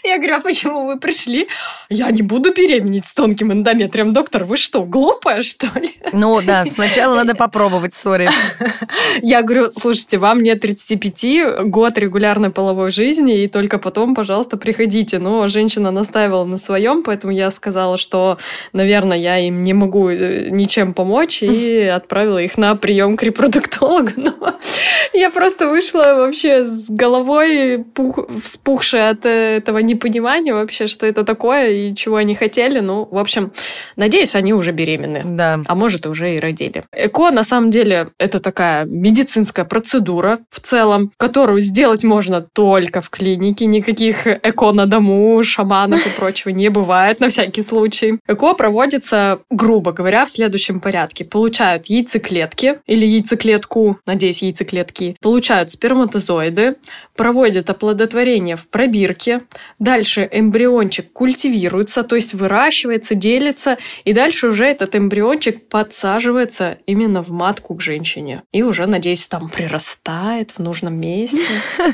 я 0.04 0.18
говорю, 0.18 0.36
а 0.36 0.42
почему 0.42 0.86
вы 0.86 1.00
пришли? 1.00 1.48
Я 1.90 2.12
не 2.12 2.22
буду 2.22 2.54
беременеть 2.54 3.06
с 3.06 3.14
тонким 3.14 3.52
эндометрием. 3.52 4.14
Доктор, 4.14 4.44
вы 4.44 4.58
что, 4.58 4.84
глупая, 4.84 5.42
что 5.42 5.68
ли? 5.80 5.96
Ну 6.12 6.42
да, 6.42 6.66
сначала 6.72 7.16
надо 7.16 7.36
попробовать, 7.36 7.96
сори. 7.96 8.30
Я 9.22 9.42
говорю, 9.42 9.72
слушайте, 9.72 10.18
вам 10.18 10.44
нет 10.44 10.60
35, 10.60 11.66
год 11.66 11.98
регулярной 11.98 12.52
половой 12.52 12.92
жизни, 12.92 13.44
и 13.44 13.48
только 13.48 13.80
потом, 13.80 14.14
пожалуйста, 14.14 14.58
приходите. 14.58 15.20
Но 15.20 15.48
женщина 15.48 15.90
настаивала 15.90 16.46
на 16.46 16.58
своем, 16.58 17.02
поэтому 17.02 17.34
я 17.34 17.50
сказала, 17.50 17.98
что, 17.98 18.38
наверное, 18.74 19.18
я 19.18 19.40
им 19.40 19.60
не 19.60 19.74
могу 19.74 20.10
э, 20.10 20.50
ничем 20.50 20.94
помочь, 20.94 21.40
и 21.42 21.86
отправила 22.04 22.38
их 22.38 22.58
на 22.58 22.76
прием 22.76 23.18
к 23.18 23.24
репродуктологу. 23.24 24.12
Но 24.18 24.34
я 25.14 25.30
просто 25.30 25.70
вышла 25.70 26.16
вообще 26.16 26.66
с 26.66 26.90
головой 26.90 27.84
пух, 27.94 28.20
вспухшая 28.42 29.12
от 29.12 29.26
этого 29.26 29.80
непонимания 29.80 30.54
вообще, 30.54 30.88
что 30.88 31.06
это 31.06 31.24
такое 31.24 31.70
и 31.70 31.96
чего 31.96 32.18
они 32.18 32.36
хотели. 32.36 32.80
Ну, 32.80 33.08
в 33.10 33.18
общем, 33.18 33.52
надеюсь, 33.96 34.36
они 34.36 34.54
уже 34.54 34.72
беременны. 34.72 35.22
Да. 35.26 35.60
А 35.66 35.76
может, 35.76 36.06
уже 36.06 36.36
и 36.36 36.40
родили. 36.40 36.84
ЭКО, 36.92 37.32
на 37.32 37.44
самом 37.44 37.70
деле, 37.70 38.10
это 38.18 38.40
такая 38.40 38.86
медицинская 38.86 39.66
процедура 39.66 40.40
в 40.50 40.60
целом, 40.60 41.12
которую 41.18 41.62
сделать 41.62 42.04
можно 42.04 42.42
только 42.42 43.02
в 43.02 43.10
клинике. 43.10 43.66
Никаких 43.66 44.28
ЭКО 44.28 44.72
на 44.72 44.86
дому, 44.86 45.44
шаманов 45.44 46.06
и 46.06 46.10
прочего 46.10 46.50
не 46.50 46.70
бывает 46.70 47.20
на 47.20 47.30
всякий 47.30 47.62
случай. 47.62 48.20
ЭКО 48.28 48.54
проводится, 48.54 49.40
грубо 49.50 49.92
говоря, 49.92 50.26
в 50.26 50.30
следующем 50.30 50.80
порядке. 50.80 51.24
Получают 51.26 51.88
яйцеклетки 51.96 52.80
или 52.86 53.06
яйцеклетку, 53.06 54.00
надеюсь, 54.06 54.42
яйцеклетки, 54.42 55.16
получают 55.22 55.72
сперматозоиды, 55.72 56.78
проводят 57.16 57.70
оплодотворение 57.70 58.56
в 58.56 58.68
пробирке, 58.68 59.42
дальше 59.80 60.28
эмбриончик 60.32 61.12
культивируется, 61.14 62.04
то 62.04 62.16
есть 62.16 62.34
выращивается, 62.34 63.16
делится, 63.16 63.78
и 64.04 64.14
дальше 64.14 64.48
уже 64.48 64.66
этот 64.66 64.96
эмбриончик 64.96 65.68
подсаживается 65.70 66.78
именно 66.86 67.24
в 67.24 67.32
матку 67.32 67.76
к 67.76 67.82
женщине. 67.82 68.44
И 68.52 68.64
уже, 68.64 68.86
надеюсь, 68.86 69.28
там 69.28 69.50
прирастает 69.50 70.52
в 70.52 70.60
нужном 70.60 71.00
месте, 71.00 71.48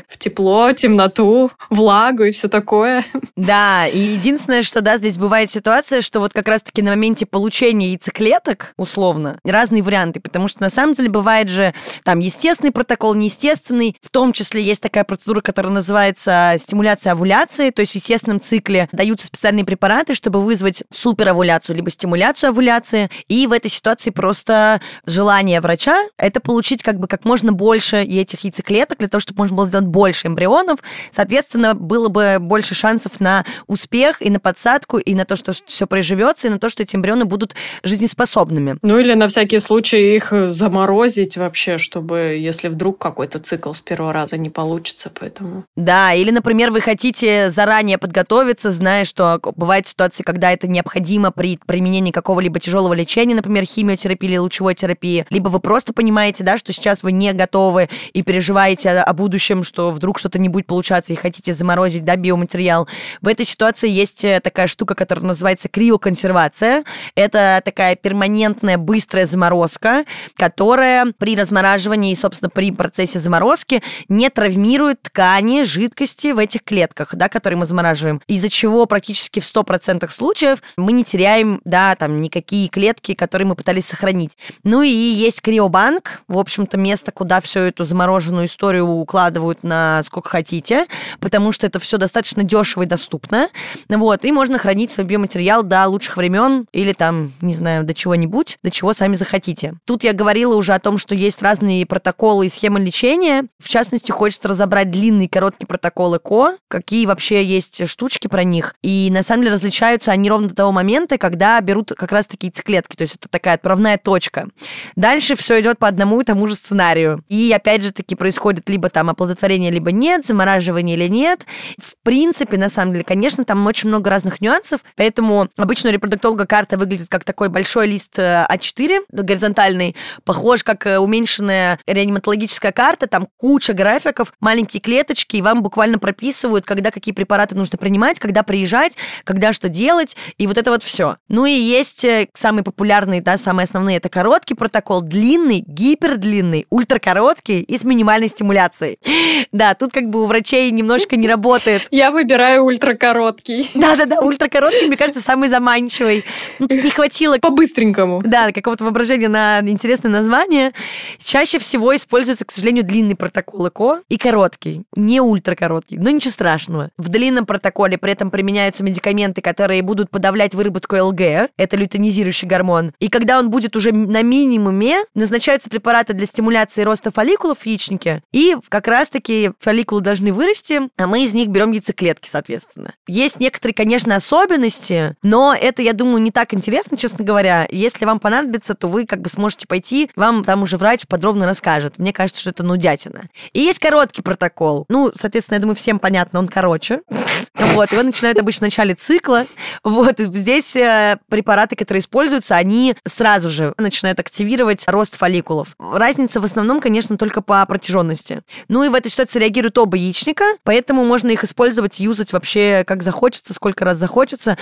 в 0.08 0.18
тепло, 0.18 0.72
темноту, 0.72 1.50
влагу 1.68 2.24
и 2.24 2.30
все 2.30 2.48
такое. 2.48 3.04
Да, 3.36 3.86
и 3.86 3.98
единственное, 3.98 4.62
что 4.62 4.80
да, 4.80 4.96
здесь 4.96 5.18
бывает 5.18 5.50
ситуация, 5.50 6.00
что 6.00 6.20
вот 6.20 6.32
как 6.32 6.48
раз-таки 6.48 6.82
на 6.82 6.90
моменте 6.90 7.26
получения 7.26 7.88
яйцеклеток, 7.88 8.72
условно, 8.76 9.38
разные 9.44 9.82
варианты, 9.90 10.20
потому 10.20 10.46
что 10.46 10.62
на 10.62 10.70
самом 10.70 10.94
деле 10.94 11.08
бывает 11.08 11.48
же 11.48 11.74
там 12.04 12.20
естественный 12.20 12.70
протокол, 12.70 13.14
неестественный, 13.14 13.96
в 14.00 14.08
том 14.08 14.32
числе 14.32 14.62
есть 14.62 14.80
такая 14.80 15.02
процедура, 15.02 15.40
которая 15.40 15.72
называется 15.72 16.54
стимуляция 16.58 17.12
овуляции, 17.12 17.70
то 17.70 17.80
есть 17.80 17.92
в 17.92 17.94
естественном 17.96 18.40
цикле 18.40 18.88
даются 18.92 19.26
специальные 19.26 19.64
препараты, 19.64 20.14
чтобы 20.14 20.40
вызвать 20.40 20.84
суперовуляцию, 20.90 21.74
либо 21.76 21.90
стимуляцию 21.90 22.50
овуляции, 22.50 23.10
и 23.26 23.48
в 23.48 23.52
этой 23.52 23.70
ситуации 23.70 24.10
просто 24.10 24.80
желание 25.06 25.60
врача– 25.60 26.04
это 26.16 26.40
получить 26.40 26.82
как 26.84 27.00
бы 27.00 27.08
как 27.08 27.24
можно 27.24 27.52
больше 27.52 28.02
этих 28.02 28.40
яйцеклеток, 28.44 28.98
для 28.98 29.08
того, 29.08 29.20
чтобы 29.20 29.38
можно 29.38 29.56
было 29.56 29.66
сделать 29.66 29.86
больше 29.86 30.28
эмбрионов, 30.28 30.78
соответственно, 31.10 31.74
было 31.74 32.08
бы 32.08 32.36
больше 32.38 32.74
шансов 32.76 33.18
на 33.18 33.44
успех 33.66 34.22
и 34.22 34.30
на 34.30 34.38
подсадку, 34.38 34.98
и 34.98 35.14
на 35.14 35.24
то, 35.24 35.34
что 35.34 35.52
все 35.52 35.86
приживется, 35.86 36.46
и 36.46 36.50
на 36.50 36.58
то, 36.60 36.68
что 36.68 36.82
эти 36.82 36.94
эмбрионы 36.94 37.24
будут 37.24 37.54
жизнеспособными. 37.82 38.76
Ну 38.82 38.98
или 38.98 39.14
на 39.14 39.26
всякий 39.26 39.58
случай 39.58 39.79
случае 39.80 40.16
их 40.16 40.32
заморозить 40.46 41.38
вообще, 41.38 41.78
чтобы, 41.78 42.36
если 42.38 42.68
вдруг 42.68 42.98
какой-то 42.98 43.38
цикл 43.38 43.72
с 43.72 43.80
первого 43.80 44.12
раза 44.12 44.36
не 44.36 44.50
получится, 44.50 45.10
поэтому... 45.18 45.64
Да, 45.74 46.12
или, 46.12 46.30
например, 46.30 46.70
вы 46.70 46.82
хотите 46.82 47.48
заранее 47.48 47.96
подготовиться, 47.96 48.72
зная, 48.72 49.06
что 49.06 49.40
бывают 49.56 49.86
ситуации, 49.86 50.22
когда 50.22 50.52
это 50.52 50.68
необходимо 50.68 51.30
при 51.30 51.58
применении 51.64 52.10
какого-либо 52.10 52.60
тяжелого 52.60 52.92
лечения, 52.92 53.34
например, 53.34 53.64
химиотерапии 53.64 54.28
или 54.28 54.36
лучевой 54.36 54.74
терапии, 54.74 55.24
либо 55.30 55.48
вы 55.48 55.60
просто 55.60 55.94
понимаете, 55.94 56.44
да, 56.44 56.58
что 56.58 56.74
сейчас 56.74 57.02
вы 57.02 57.12
не 57.12 57.32
готовы 57.32 57.88
и 58.12 58.22
переживаете 58.22 58.90
о 58.90 59.12
будущем, 59.14 59.62
что 59.62 59.92
вдруг 59.92 60.18
что-то 60.18 60.38
не 60.38 60.50
будет 60.50 60.66
получаться 60.66 61.14
и 61.14 61.16
хотите 61.16 61.54
заморозить, 61.54 62.04
да, 62.04 62.16
биоматериал. 62.16 62.86
В 63.22 63.28
этой 63.28 63.46
ситуации 63.46 63.88
есть 63.88 64.24
э, 64.24 64.40
такая 64.40 64.66
штука, 64.66 64.94
которая 64.94 65.24
называется 65.24 65.68
криоконсервация. 65.68 66.84
Это 67.14 67.62
такая 67.64 67.96
перманентная 67.96 68.76
быстрая 68.76 69.24
заморозка, 69.24 69.69
которая 69.78 71.12
при 71.18 71.36
размораживании 71.36 72.12
и, 72.12 72.16
собственно, 72.16 72.50
при 72.50 72.72
процессе 72.72 73.18
заморозки 73.18 73.82
не 74.08 74.28
травмирует 74.30 75.02
ткани, 75.02 75.62
жидкости 75.62 76.32
в 76.32 76.38
этих 76.38 76.64
клетках, 76.64 77.14
да, 77.14 77.28
которые 77.28 77.58
мы 77.58 77.64
замораживаем, 77.66 78.20
из-за 78.26 78.48
чего 78.48 78.86
практически 78.86 79.40
в 79.40 79.44
100% 79.44 80.08
случаев 80.10 80.62
мы 80.76 80.92
не 80.92 81.04
теряем, 81.04 81.60
да, 81.64 81.94
там, 81.96 82.20
никакие 82.20 82.68
клетки, 82.68 83.14
которые 83.14 83.46
мы 83.46 83.54
пытались 83.54 83.86
сохранить. 83.86 84.36
Ну 84.64 84.82
и 84.82 84.88
есть 84.88 85.42
криобанк, 85.42 86.22
в 86.28 86.38
общем-то, 86.38 86.76
место, 86.76 87.12
куда 87.12 87.40
всю 87.40 87.60
эту 87.60 87.84
замороженную 87.84 88.46
историю 88.46 88.86
укладывают 88.86 89.62
на 89.62 90.02
сколько 90.02 90.28
хотите, 90.28 90.86
потому 91.20 91.52
что 91.52 91.66
это 91.66 91.78
все 91.78 91.98
достаточно 91.98 92.44
дешево 92.44 92.82
и 92.82 92.86
доступно. 92.86 93.48
Вот, 93.88 94.24
и 94.24 94.32
можно 94.32 94.58
хранить 94.58 94.90
свой 94.90 95.06
биоматериал 95.06 95.62
до 95.62 95.86
лучших 95.86 96.16
времен 96.16 96.66
или 96.72 96.92
там, 96.92 97.32
не 97.40 97.54
знаю, 97.54 97.84
до 97.84 97.94
чего-нибудь, 97.94 98.58
до 98.62 98.70
чего 98.70 98.92
сами 98.92 99.14
захотите. 99.14 99.59
Тут 99.84 100.04
я 100.04 100.12
говорила 100.12 100.54
уже 100.54 100.74
о 100.74 100.78
том, 100.78 100.98
что 100.98 101.14
есть 101.14 101.42
разные 101.42 101.86
протоколы 101.86 102.46
и 102.46 102.48
схемы 102.48 102.80
лечения. 102.80 103.46
В 103.58 103.68
частности, 103.68 104.10
хочется 104.10 104.48
разобрать 104.48 104.90
длинные 104.90 105.26
и 105.26 105.28
короткие 105.28 105.66
протоколы 105.66 106.18
КО, 106.18 106.56
какие 106.68 107.06
вообще 107.06 107.44
есть 107.44 107.86
штучки 107.88 108.28
про 108.28 108.44
них. 108.44 108.74
И 108.82 109.08
на 109.10 109.22
самом 109.22 109.42
деле 109.42 109.54
различаются 109.54 110.12
они 110.12 110.28
ровно 110.28 110.48
до 110.48 110.54
того 110.54 110.72
момента, 110.72 111.18
когда 111.18 111.60
берут 111.60 111.92
как 111.96 112.12
раз 112.12 112.26
такие 112.26 112.52
циклетки, 112.52 112.96
то 112.96 113.02
есть 113.02 113.16
это 113.16 113.28
такая 113.28 113.54
отправная 113.54 113.98
точка. 113.98 114.48
Дальше 114.96 115.34
все 115.36 115.60
идет 115.60 115.78
по 115.78 115.88
одному 115.88 116.20
и 116.20 116.24
тому 116.24 116.46
же 116.46 116.54
сценарию. 116.54 117.24
И 117.28 117.52
опять 117.54 117.82
же 117.82 117.92
таки 117.92 118.14
происходит 118.14 118.68
либо 118.68 118.88
там 118.88 119.10
оплодотворение, 119.10 119.70
либо 119.70 119.92
нет, 119.92 120.26
замораживание 120.26 120.96
или 120.96 121.08
нет. 121.08 121.46
В 121.78 121.94
принципе, 122.02 122.56
на 122.56 122.68
самом 122.68 122.92
деле, 122.92 123.04
конечно, 123.04 123.44
там 123.44 123.66
очень 123.66 123.88
много 123.88 124.10
разных 124.10 124.40
нюансов, 124.40 124.80
поэтому 124.96 125.48
обычно 125.56 125.88
репродуктолога 125.88 126.46
карта 126.46 126.78
выглядит 126.78 127.08
как 127.08 127.24
такой 127.24 127.48
большой 127.48 127.86
лист 127.86 128.18
э, 128.18 128.46
А4, 128.48 129.00
горизонтальный, 129.40 129.96
похож 130.24 130.62
как 130.62 130.86
э, 130.86 130.98
уменьшенная 130.98 131.78
реаниматологическая 131.86 132.72
карта, 132.72 133.06
там 133.06 133.26
куча 133.38 133.72
графиков, 133.72 134.32
маленькие 134.40 134.80
клеточки, 134.80 135.36
и 135.36 135.42
вам 135.42 135.62
буквально 135.62 135.98
прописывают, 135.98 136.66
когда 136.66 136.90
какие 136.90 137.14
препараты 137.14 137.54
нужно 137.54 137.78
принимать, 137.78 138.20
когда 138.20 138.42
приезжать, 138.42 138.96
когда 139.24 139.52
что 139.52 139.68
делать, 139.68 140.16
и 140.36 140.46
вот 140.46 140.58
это 140.58 140.70
вот 140.70 140.82
все. 140.82 141.16
Ну 141.28 141.46
и 141.46 141.52
есть 141.52 142.04
э, 142.04 142.28
самые 142.34 142.64
популярные, 142.64 143.22
да, 143.22 143.38
самые 143.38 143.64
основные, 143.64 143.96
это 143.96 144.08
короткий 144.08 144.54
протокол, 144.54 145.00
длинный, 145.00 145.64
гипердлинный, 145.66 146.66
ультракороткий 146.68 147.60
и 147.60 147.78
с 147.78 147.84
минимальной 147.84 148.28
стимуляцией. 148.28 148.98
Да, 149.52 149.74
тут 149.74 149.92
как 149.92 150.08
бы 150.10 150.22
у 150.22 150.26
врачей 150.26 150.70
немножко 150.70 151.16
не 151.16 151.26
работает. 151.26 151.82
Я 151.90 152.10
выбираю 152.10 152.64
ультракороткий. 152.64 153.70
Да-да-да, 153.74 154.20
ультракороткий, 154.20 154.86
мне 154.86 154.96
кажется, 154.96 155.20
самый 155.20 155.48
заманчивый. 155.48 156.24
Ну, 156.58 156.68
тут 156.68 156.84
не 156.84 156.90
хватило... 156.90 157.38
По-быстренькому. 157.38 158.20
Да, 158.24 158.52
какого-то 158.52 158.84
воображения 158.84 159.28
на 159.30 159.60
интересное 159.60 160.10
название. 160.10 160.72
Чаще 161.18 161.58
всего 161.58 161.94
используется, 161.94 162.44
к 162.44 162.52
сожалению, 162.52 162.84
длинный 162.84 163.16
протокол 163.16 163.68
ЭКО 163.68 164.02
и 164.08 164.18
короткий, 164.18 164.82
не 164.94 165.20
ультракороткий. 165.20 165.98
Но 165.98 166.10
ничего 166.10 166.30
страшного. 166.30 166.90
В 166.96 167.08
длинном 167.08 167.46
протоколе 167.46 167.98
при 167.98 168.12
этом 168.12 168.30
применяются 168.30 168.82
медикаменты, 168.82 169.40
которые 169.42 169.82
будут 169.82 170.10
подавлять 170.10 170.54
выработку 170.54 170.96
ЛГ, 170.96 171.50
это 171.56 171.76
лютонизирующий 171.76 172.48
гормон. 172.48 172.92
И 172.98 173.08
когда 173.08 173.38
он 173.38 173.50
будет 173.50 173.76
уже 173.76 173.92
на 173.92 174.22
минимуме, 174.22 175.04
назначаются 175.14 175.70
препараты 175.70 176.12
для 176.12 176.26
стимуляции 176.26 176.82
роста 176.82 177.10
фолликулов 177.10 177.58
в 177.58 177.66
яичнике, 177.66 178.22
и 178.32 178.56
как 178.68 178.88
раз-таки 178.88 179.52
фолликулы 179.58 180.00
должны 180.00 180.32
вырасти, 180.32 180.80
а 180.96 181.06
мы 181.06 181.22
из 181.22 181.32
них 181.34 181.48
берем 181.48 181.72
яйцеклетки, 181.72 182.28
соответственно. 182.28 182.92
Есть 183.06 183.40
некоторые, 183.40 183.74
конечно, 183.74 184.16
особенности, 184.16 185.16
но 185.22 185.54
это, 185.58 185.82
я 185.82 185.92
думаю, 185.92 186.22
не 186.22 186.30
так 186.30 186.54
интересно, 186.54 186.96
честно 186.96 187.24
говоря. 187.24 187.66
Если 187.70 188.04
вам 188.04 188.18
понадобится, 188.18 188.74
то 188.74 188.88
вы 188.88 189.06
как 189.06 189.19
бы 189.20 189.28
сможете 189.28 189.66
пойти, 189.66 190.10
вам 190.16 190.44
там 190.44 190.62
уже 190.62 190.76
врач 190.76 191.06
подробно 191.06 191.46
расскажет. 191.46 191.98
Мне 191.98 192.12
кажется, 192.12 192.40
что 192.40 192.50
это 192.50 192.62
нудятина. 192.62 193.24
И 193.52 193.60
есть 193.60 193.78
короткий 193.78 194.22
протокол. 194.22 194.84
Ну, 194.88 195.12
соответственно, 195.14 195.56
я 195.56 195.60
думаю, 195.60 195.76
всем 195.76 195.98
понятно, 195.98 196.38
он 196.38 196.48
короче. 196.48 197.02
Вот, 197.54 197.92
его 197.92 198.02
начинают 198.02 198.38
обычно 198.38 198.60
в 198.60 198.68
начале 198.68 198.94
цикла. 198.94 199.46
Вот, 199.84 200.18
здесь 200.18 200.74
э, 200.76 201.18
препараты, 201.28 201.76
которые 201.76 202.00
используются, 202.00 202.56
они 202.56 202.96
сразу 203.06 203.48
же 203.48 203.74
начинают 203.76 204.18
активировать 204.18 204.84
рост 204.86 205.16
фолликулов. 205.16 205.76
Разница 205.78 206.40
в 206.40 206.44
основном, 206.44 206.80
конечно, 206.80 207.16
только 207.16 207.42
по 207.42 207.64
протяженности. 207.66 208.42
Ну 208.68 208.82
и 208.84 208.88
в 208.88 208.94
этой 208.94 209.10
ситуации 209.10 209.38
реагируют 209.40 209.78
оба 209.78 209.96
яичника, 209.96 210.44
поэтому 210.64 211.04
можно 211.04 211.28
их 211.28 211.44
использовать, 211.44 212.00
юзать 212.00 212.32
вообще 212.32 212.84
как 212.86 213.02
захочется, 213.02 213.52
сколько 213.52 213.84
раз 213.84 213.98
захочется 213.98 214.56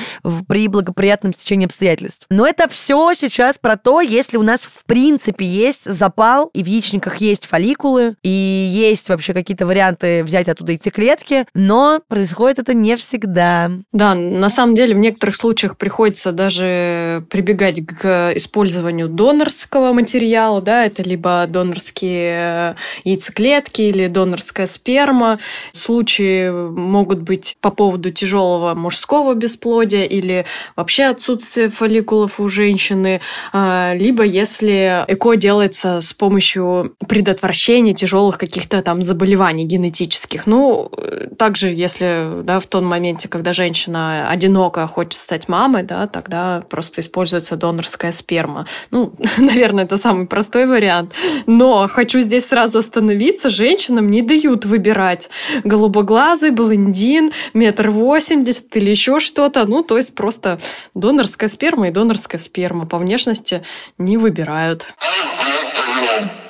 при 0.48 0.68
благоприятном 0.68 1.33
стечении 1.33 1.66
обстоятельств. 1.66 2.26
Но 2.30 2.46
это 2.46 2.68
все 2.68 3.14
сейчас 3.14 3.59
про 3.59 3.76
то, 3.76 4.00
если 4.00 4.37
у 4.37 4.42
нас 4.48 4.62
в 4.62 4.84
принципе 4.87 5.44
есть 5.44 5.84
запал, 5.84 6.50
и 6.54 6.62
в 6.62 6.66
яичниках 6.66 7.18
есть 7.18 7.46
фолликулы, 7.46 8.16
и 8.22 8.28
есть 8.28 9.08
вообще 9.08 9.34
какие-то 9.34 9.66
варианты 9.66 10.24
взять 10.24 10.48
оттуда 10.48 10.72
эти 10.72 10.88
клетки, 10.88 11.46
но 11.54 12.00
происходит 12.08 12.58
это 12.58 12.74
не 12.74 12.96
всегда. 12.96 13.70
Да, 13.92 14.14
на 14.14 14.48
самом 14.48 14.74
деле 14.74 14.94
в 14.94 14.98
некоторых 14.98 15.37
случаях 15.37 15.76
приходится 15.76 16.32
даже 16.32 17.24
прибегать 17.30 17.84
к 17.87 18.32
использованию 18.34 19.08
донорского 19.08 19.92
материала, 19.92 20.62
да, 20.62 20.87
это 20.87 21.02
либо 21.02 21.46
донорские 21.48 22.76
яйцеклетки 23.04 23.82
или 23.82 24.06
донорская 24.06 24.66
сперма. 24.66 25.38
Случаи 25.72 26.50
могут 26.50 27.20
быть 27.20 27.56
по 27.61 27.70
поводу 27.70 28.11
тяжелого 28.11 28.74
мужского 28.74 29.34
бесплодия 29.34 30.04
или 30.04 30.46
вообще 30.74 31.04
отсутствия 31.04 31.68
фолликулов 31.68 32.40
у 32.40 32.48
женщины, 32.48 33.20
а, 33.52 33.92
либо 33.94 34.24
если 34.38 35.05
ЭКО 35.09 35.37
делается 35.37 36.01
с 36.01 36.12
помощью 36.12 36.94
предотвращения 37.09 37.92
тяжелых 37.92 38.38
каких-то 38.38 38.83
там 38.83 39.03
заболеваний 39.03 39.64
генетических. 39.64 40.46
Ну, 40.46 40.90
также 41.38 41.68
если 41.68 42.42
да, 42.42 42.61
в 42.61 42.66
том 42.66 42.85
моменте, 42.85 43.29
когда 43.29 43.53
женщина 43.53 44.29
одинока, 44.31 44.87
хочет 44.87 45.14
стать 45.14 45.48
мамой, 45.48 45.83
да, 45.83 46.07
тогда 46.07 46.62
просто 46.68 47.01
используется 47.01 47.57
донорская 47.57 48.12
сперма. 48.12 48.66
Ну, 48.90 49.12
наверное, 49.38 49.85
это 49.85 49.96
самый 49.96 50.27
простой 50.27 50.66
вариант. 50.66 51.12
Но 51.46 51.88
хочу 51.88 52.20
здесь 52.20 52.46
сразу 52.46 52.79
остановиться. 52.79 53.48
Женщинам 53.48 54.11
не 54.11 54.22
дают 54.22 54.64
выбирать 54.64 55.31
голубоглазый, 55.64 56.51
блондин, 56.51 57.33
метр 57.55 57.90
восемьдесят 57.90 58.77
или 58.77 58.90
еще 58.90 59.18
что-то. 59.18 59.66
Ну, 59.66 59.83
то 59.83 59.96
есть 59.96 60.14
просто 60.14 60.59
донорская 60.94 61.48
сперма 61.48 61.88
и 61.88 61.90
донорская 61.90 62.40
сперма 62.40 62.87
по 62.87 62.98
внешности 62.98 63.62
не 63.98 64.16
выбирают. 64.28 64.94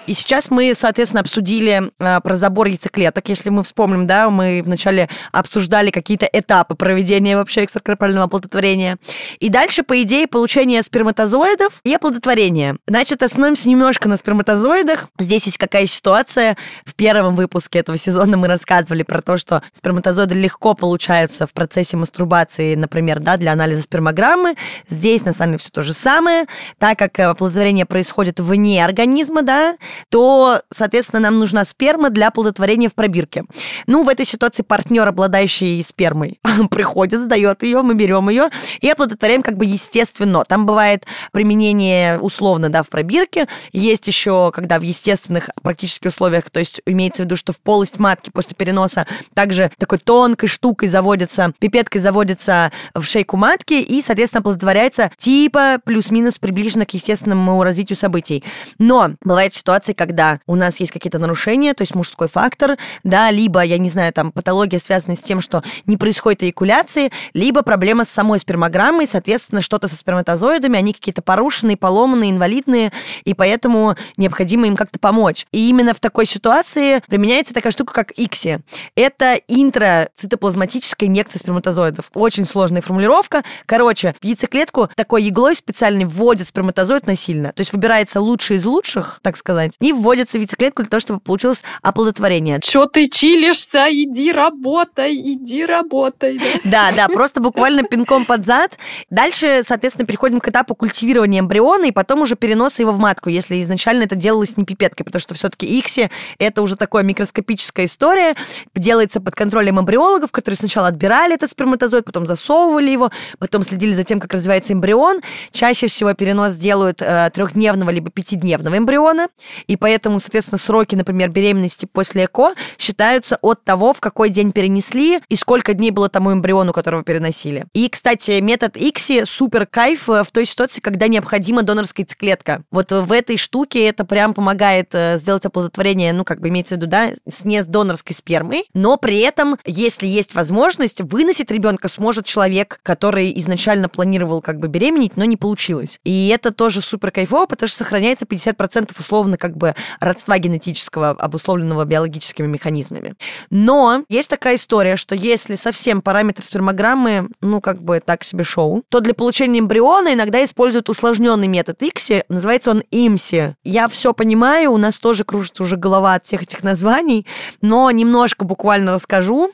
И 0.09 0.15
сейчас 0.15 0.51
мы, 0.51 0.73
соответственно, 0.75 1.21
обсудили 1.21 1.93
э, 1.99 2.21
про 2.23 2.35
забор 2.35 2.67
яйцеклеток. 2.69 3.29
Если 3.29 3.51
мы 3.51 3.63
вспомним, 3.63 4.07
да, 4.07 4.31
мы 4.31 4.63
вначале 4.65 5.11
обсуждали 5.33 5.91
какие-то 5.91 6.27
этапы 6.33 6.75
проведения 6.77 7.37
вообще 7.37 7.65
экстракорпорального 7.65 8.25
оплодотворения. 8.25 8.97
И 9.39 9.51
дальше, 9.51 9.83
по 9.83 10.01
идее, 10.03 10.27
получение 10.27 10.83
сперматозоидов 10.83 11.81
и 11.85 11.93
оплодотворение. 11.93 12.79
Значит, 12.87 13.23
остановимся 13.23 13.69
немножко 13.69 14.09
на 14.09 14.17
сперматозоидах. 14.17 15.11
Здесь 15.19 15.45
есть 15.45 15.59
какая 15.59 15.85
ситуация. 15.85 16.57
В 16.87 16.95
первом 16.95 17.35
выпуске 17.35 17.81
этого 17.81 17.99
сезона 17.99 18.39
мы 18.39 18.49
рассказывали 18.49 19.03
про 19.03 19.21
то, 19.21 19.37
что 19.37 19.63
сперматозоиды 19.73 20.35
легко 20.35 20.73
получаются 20.73 21.47
в 21.47 21.53
процессе 21.53 21.99
мастурбации, 21.99 22.77
например, 22.77 23.21
да, 23.21 23.37
для 23.37 23.53
анализа 23.53 23.83
спермограммы. 23.83 24.55
Здесь, 24.89 25.27
на 25.27 25.35
самом 25.35 25.51
деле, 25.53 25.59
все 25.59 25.71
то 25.71 25.83
же 25.83 25.93
самое. 25.93 26.47
Так 26.79 26.99
как 26.99 27.19
оплодотворение 27.19 27.85
происходит 27.85 28.41
вне 28.41 28.83
организма, 28.83 29.43
да, 29.43 29.77
то, 30.09 30.63
соответственно, 30.71 31.21
нам 31.21 31.39
нужна 31.39 31.65
сперма 31.65 32.11
для 32.11 32.29
оплодотворения 32.29 32.89
в 32.89 32.95
пробирке. 32.95 33.45
Ну, 33.87 34.03
в 34.03 34.09
этой 34.09 34.27
ситуации 34.27 34.63
партнер, 34.63 35.07
обладающий 35.07 35.83
спермой, 35.83 36.41
приходит, 36.71 37.21
сдает 37.21 37.63
ее, 37.63 37.83
мы 37.83 37.95
берем 37.95 38.29
ее 38.29 38.51
и 38.81 38.89
оплодотворяем 38.89 39.43
как 39.43 39.57
бы 39.57 39.65
естественно. 39.65 40.45
Там 40.45 40.67
бывает 40.67 41.07
применение 41.33 42.19
условно, 42.19 42.69
да, 42.69 42.83
в 42.83 42.89
пробирке. 42.89 43.47
Есть 43.73 44.07
еще, 44.07 44.51
когда 44.55 44.79
в 44.79 44.83
естественных 44.83 45.51
практически 45.63 46.09
условиях, 46.09 46.51
то 46.51 46.59
есть 46.59 46.81
имеется 46.87 47.23
в 47.23 47.25
виду, 47.27 47.37
что 47.37 47.53
в 47.53 47.61
полость 47.61 47.99
матки 47.99 48.31
после 48.31 48.55
переноса 48.55 49.07
также 49.35 49.71
такой 49.79 49.99
тонкой 49.99 50.49
штукой 50.49 50.89
заводится, 50.89 51.53
пипеткой 51.59 52.01
заводится 52.01 52.73
в 52.95 53.05
шейку 53.05 53.37
матки 53.37 53.75
и, 53.75 54.03
соответственно, 54.03 54.41
оплодотворяется 54.41 55.11
типа 55.17 55.79
плюс-минус 55.85 56.39
приближенно 56.39 56.87
к 56.87 56.95
естественному 56.95 57.63
развитию 57.63 57.97
событий. 57.97 58.45
Но 58.79 59.13
бывают 59.23 59.55
ситуации, 59.89 59.93
когда 59.93 60.41
у 60.47 60.55
нас 60.55 60.81
есть 60.81 60.93
какие-то 60.93 61.19
нарушения, 61.19 61.75
то 61.75 61.83
есть 61.83 61.95
мужской 61.95 62.29
фактор, 62.29 62.77
да, 63.05 63.31
либо, 63.31 63.63
я 63.63 63.79
не 63.79 63.89
знаю, 63.89 64.13
там 64.13 64.33
патология 64.33 64.79
связана 64.79 65.15
с 65.15 65.21
тем, 65.21 65.41
что 65.41 65.63
не 65.87 65.97
происходит 65.97 66.43
эякуляции, 66.43 67.11
либо 67.35 67.63
проблема 67.63 68.05
с 68.05 68.09
самой 68.09 68.39
спермограммой, 68.39 69.07
соответственно, 69.07 69.63
что-то 69.63 69.89
со 69.89 69.97
сперматозоидами, 69.97 70.79
они 70.79 70.93
какие-то 70.93 71.23
порушенные, 71.23 71.77
поломанные, 71.77 72.31
инвалидные, 72.31 72.93
и 73.25 73.35
поэтому 73.35 73.97
необходимо 74.17 74.67
им 74.67 74.77
как-то 74.77 74.99
помочь. 74.99 75.47
И 75.53 75.69
именно 75.69 75.95
в 75.95 76.01
такой 76.01 76.27
ситуации 76.27 77.01
применяется 77.09 77.55
такая 77.55 77.73
штука, 77.73 77.93
как 77.93 78.13
ИКСИ. 78.17 78.61
Это 78.95 79.41
интрацитоплазматическая 79.49 81.09
инъекция 81.09 81.41
сперматозоидов. 81.41 82.11
Очень 82.15 82.45
сложная 82.45 82.83
формулировка. 82.83 83.43
Короче, 83.67 84.15
в 84.21 84.25
яйцеклетку 84.25 84.89
такой 84.95 85.29
иглой 85.29 85.55
специальной 85.55 86.05
вводят 86.05 86.49
сперматозоид 86.49 87.07
насильно. 87.07 87.53
То 87.53 87.61
есть 87.61 87.73
выбирается 87.73 88.21
лучший 88.21 88.57
из 88.57 88.65
лучших, 88.65 89.21
так 89.23 89.37
сказать, 89.37 89.78
и 89.81 89.93
вводится 89.93 90.39
в 90.39 90.41
яйцеклетку 90.41 90.83
для 90.83 90.91
того, 90.91 91.01
чтобы 91.01 91.21
получилось 91.21 91.63
оплодотворение. 91.83 92.61
Чё 92.61 92.87
ты 92.87 93.09
чилишься? 93.09 93.87
Иди 93.91 94.33
работай, 94.33 95.15
иди 95.15 95.65
работай. 95.65 96.41
Да, 96.65 96.93
да, 96.93 97.09
просто 97.09 97.41
буквально 97.41 97.83
пинком 97.85 98.25
под 98.25 98.45
зад. 98.45 98.79
Дальше, 99.11 99.63
соответственно, 99.65 100.07
переходим 100.07 100.41
к 100.41 100.49
этапу 100.49 100.75
культивирования 100.75 101.41
эмбриона 101.41 101.87
и 101.87 101.93
потом 101.93 102.21
уже 102.23 102.37
переноса 102.37 102.83
его 102.83 102.93
в 102.93 102.99
матку, 102.99 103.29
если 103.29 103.61
изначально 103.61 104.05
это 104.05 104.17
делалось 104.17 104.57
не 104.57 104.65
пипеткой, 104.65 105.05
потому 105.05 105.21
что 105.21 105.35
все-таки 105.35 105.67
икси 105.79 106.11
это 106.39 106.63
уже 106.63 106.77
такое 106.77 107.03
микроскопическая 107.03 107.87
история, 107.87 108.35
делается 108.75 109.21
под 109.21 109.35
контролем 109.35 109.81
эмбриологов, 109.81 110.33
которые 110.33 110.57
сначала 110.57 110.89
отбирали 110.89 111.35
этот 111.35 111.51
сперматозоид, 111.51 112.05
потом 112.05 112.27
засовывали 112.27 112.91
его, 112.91 113.11
потом 113.39 113.63
следили 113.63 113.95
за 113.95 114.05
тем, 114.05 114.21
как 114.21 114.33
развивается 114.33 114.73
эмбрион. 114.73 115.21
Чаще 115.53 115.87
всего 115.87 116.13
перенос 116.15 116.57
делают 116.57 117.03
э, 117.03 117.31
трехдневного 117.33 117.91
либо 117.91 118.11
пятидневного 118.11 118.77
эмбриона, 118.79 119.29
и 119.67 119.77
поэтому, 119.77 120.19
соответственно, 120.21 120.59
сроки, 120.59 120.95
например, 120.95 121.31
беременности 121.31 121.87
после 121.87 122.25
ЭКО 122.25 122.55
считаются 122.79 123.39
от 123.43 123.65
того, 123.65 123.93
в 123.93 124.01
какой 124.01 124.31
день 124.31 124.53
перенесли 124.53 125.21
и 125.29 125.37
сколько 125.37 125.75
дней 125.75 125.91
было 125.91 126.09
тому 126.09 126.33
эмбриону, 126.33 126.73
которого 126.73 127.03
переносили. 127.03 127.67
И, 127.75 127.89
кстати, 127.89 128.41
метод 128.41 128.77
ИКСИ 128.77 129.25
супер 129.25 129.67
кайф 129.67 130.09
э, 130.09 130.23
в 130.23 130.31
той 130.31 130.47
ситуации, 130.47 130.81
когда 130.81 131.09
необходима 131.09 131.63
донорская 131.63 132.05
яйцеклетка. 132.05 132.63
Вот 132.71 132.93
в 132.93 133.13
этой 133.13 133.37
штуке 133.37 133.87
это 133.87 134.05
прям 134.05 134.35
помогает 134.35 134.95
э, 134.95 135.19
сделать 135.19 135.45
оплодотворение, 135.45 136.13
ну, 136.13 136.25
как 136.25 136.41
бы 136.41 136.49
имеется 136.49 136.75
в 136.75 136.79
виду, 136.79 136.87
да, 136.87 137.13
с 137.29 137.45
не 137.45 137.63
с 137.63 137.67
донорской 137.67 138.15
спермой, 138.15 138.65
но 138.75 138.97
при 138.97 139.19
этом, 139.21 139.59
если 139.65 140.07
есть 140.07 140.35
возможность, 140.35 141.01
выносить 141.01 141.51
ребенка 141.51 141.89
сможет 141.89 142.27
человек, 142.27 142.81
который 142.83 143.33
изначально 143.39 143.89
планировал 143.89 144.41
как 144.41 144.59
бы 144.59 144.69
беременеть, 144.69 145.17
но 145.17 145.25
не 145.25 145.37
получилось. 145.37 145.99
И 146.05 146.29
это 146.29 146.53
тоже 146.53 146.81
супер 146.81 147.11
кайфово, 147.11 147.47
потому 147.47 147.69
что 147.69 147.79
сохраняется 147.79 148.25
50% 148.25 148.93
условно 148.99 149.37
как 149.37 149.48
бы 149.57 149.75
родства 150.01 150.39
генетического, 150.39 151.11
обусловленного 151.11 151.85
биологическими 151.85 152.47
механизмами. 152.47 153.15
Но 153.51 154.05
есть 154.09 154.29
такая 154.29 154.57
история, 154.57 154.97
что 154.97 155.15
если 155.15 155.55
совсем 155.55 156.03
параметр 156.03 156.45
спермограммы, 156.45 157.29
ну, 157.41 157.61
как 157.61 157.83
бы 157.83 158.01
так 158.01 158.25
себе 158.25 158.45
шоу, 158.45 158.83
то 158.89 159.01
для 159.01 159.15
получения 159.15 159.61
эмбриона 159.61 160.15
иногда 160.15 160.45
используют 160.45 160.89
усложненный 160.89 161.49
метод 161.49 161.83
ИКСИ, 161.83 162.25
называется 162.29 162.71
он 162.71 162.83
ИМСИ. 162.91 163.57
Я 163.65 163.89
все 163.89 164.13
понимаю, 164.13 164.73
у 164.73 164.77
нас 164.77 164.99
тоже 164.99 165.25
кружится 165.25 165.63
уже 165.63 165.77
голова 165.77 166.15
от 166.15 166.25
всех 166.25 166.43
этих 166.43 166.63
названий, 166.63 167.27
но 167.61 167.91
немножко 167.91 168.45
буквально 168.45 168.93
расскажу. 168.93 169.53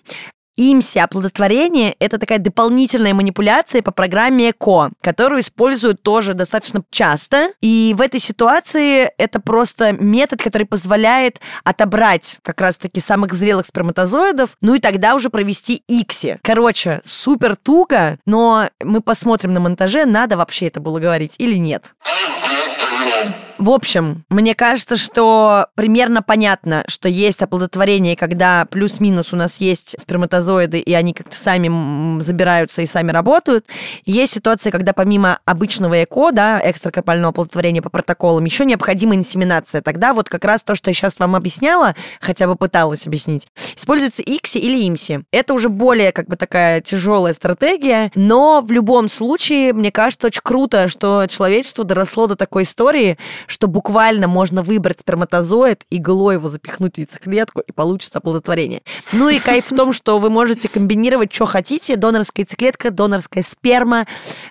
Имси 0.57 0.99
оплодотворение– 0.99 1.97
это 1.99 2.19
такая 2.19 2.38
дополнительная 2.38 3.12
манипуляция 3.12 3.83
по 3.83 3.90
программе 3.90 4.51
ЭКО, 4.51 4.90
которую 5.01 5.40
используют 5.40 6.03
тоже 6.03 6.35
достаточно 6.35 6.83
часто. 6.90 7.51
И 7.61 7.93
в 7.97 8.01
этой 8.01 8.21
ситуации 8.21 9.11
это 9.19 9.40
просто 9.40 9.93
метод, 9.93 10.40
который 10.40 10.67
позволяет 10.67 11.40
отобрать 11.64 12.38
как 12.43 12.61
раз-таки 12.61 13.01
самых 13.01 13.35
зрелых 13.35 13.67
сперматозоидов, 13.67 14.57
ну 14.61 14.75
и 14.75 14.81
тогда 14.81 15.17
уже 15.17 15.29
провести 15.29 15.83
ИКСИ. 15.88 16.38
Короче, 16.43 17.01
супер 17.05 17.57
туго, 17.57 18.19
но 18.25 18.69
мы 18.81 19.01
посмотрим 19.01 19.53
на 19.53 19.61
монтаже, 19.61 20.05
надо 20.05 20.37
вообще 20.37 20.69
это 20.69 20.81
было 20.81 21.01
говорить 21.01 21.35
или 21.38 21.57
нет. 21.57 21.95
В 23.59 23.71
общем, 23.71 24.25
мне 24.31 24.55
кажется, 24.57 24.97
что 24.97 25.69
примерно 25.77 26.23
понятно, 26.23 26.85
что 26.88 27.09
есть 27.09 27.40
оплодотворение, 27.40 28.17
когда 28.17 28.67
плюс-минус 28.69 29.33
у 29.33 29.37
нас 29.37 29.61
есть 29.61 29.95
сперматозоиды, 30.01 30.81
и 30.81 30.93
они 30.93 31.14
как-то 31.14 31.37
сами 31.37 32.21
забираются 32.21 32.83
и 32.83 32.87
сами 32.87 33.12
работают. 33.12 33.67
Есть 34.05 34.33
ситуация, 34.33 34.73
когда 34.73 34.93
помимо 34.93 35.38
обычного 35.45 36.03
ЭКО, 36.03 36.33
да, 36.33 36.61
экстракорпального 36.64 37.31
оплодотворения 37.31 37.81
по 37.81 37.90
протоколам, 37.90 38.45
еще 38.45 38.64
необходима 38.64 39.14
инсеминация. 39.14 39.83
Тогда 39.83 40.14
вот 40.14 40.29
как 40.29 40.45
раз 40.45 40.62
то, 40.62 40.75
что 40.75 40.90
я 40.90 40.95
сейчас 40.95 41.21
вам 41.21 41.37
объясняла, 41.37 41.95
хотя 42.21 42.49
бы 42.49 42.57
пыталась 42.57 43.07
объяснить, 43.07 43.47
используется 43.77 44.23
ИКСИ 44.23 44.59
или 44.59 44.88
ИМСИ. 44.88 45.25
Это 45.31 45.55
уже 45.55 45.69
более 45.69 46.11
как 46.11 46.27
бы 46.27 46.35
такая 46.35 46.81
тяжелая 46.81 47.33
стратегия, 47.33 48.11
но 48.17 48.61
в 48.61 48.73
любом 48.73 49.09
случае, 49.09 49.73
мне 49.73 49.93
кажется, 49.93 50.27
очень 50.27 50.43
круто, 50.43 50.88
что 50.88 51.27
человечество 51.29 51.85
доросло 51.85 52.27
до 52.27 52.35
такой 52.35 52.64
истории, 52.64 53.17
что 53.46 53.66
буквально 53.66 54.28
можно 54.28 54.62
выбрать 54.62 55.00
сперматозоид, 55.00 55.83
иглой 55.90 56.35
его 56.35 56.48
запихнуть 56.48 56.94
в 56.94 56.98
яйцеклетку, 56.98 57.61
и 57.61 57.72
получится 57.72 58.18
оплодотворение. 58.18 58.83
Ну 59.12 59.28
и 59.28 59.38
кайф 59.38 59.70
в 59.70 59.76
том, 59.76 59.92
что 59.92 60.18
вы 60.18 60.30
можете 60.30 60.68
комбинировать, 60.68 61.33
что 61.33 61.46
хотите, 61.46 61.96
донорская 61.96 62.44
яйцеклетка, 62.44 62.90
донорская 62.90 63.44
сперма, 63.48 64.07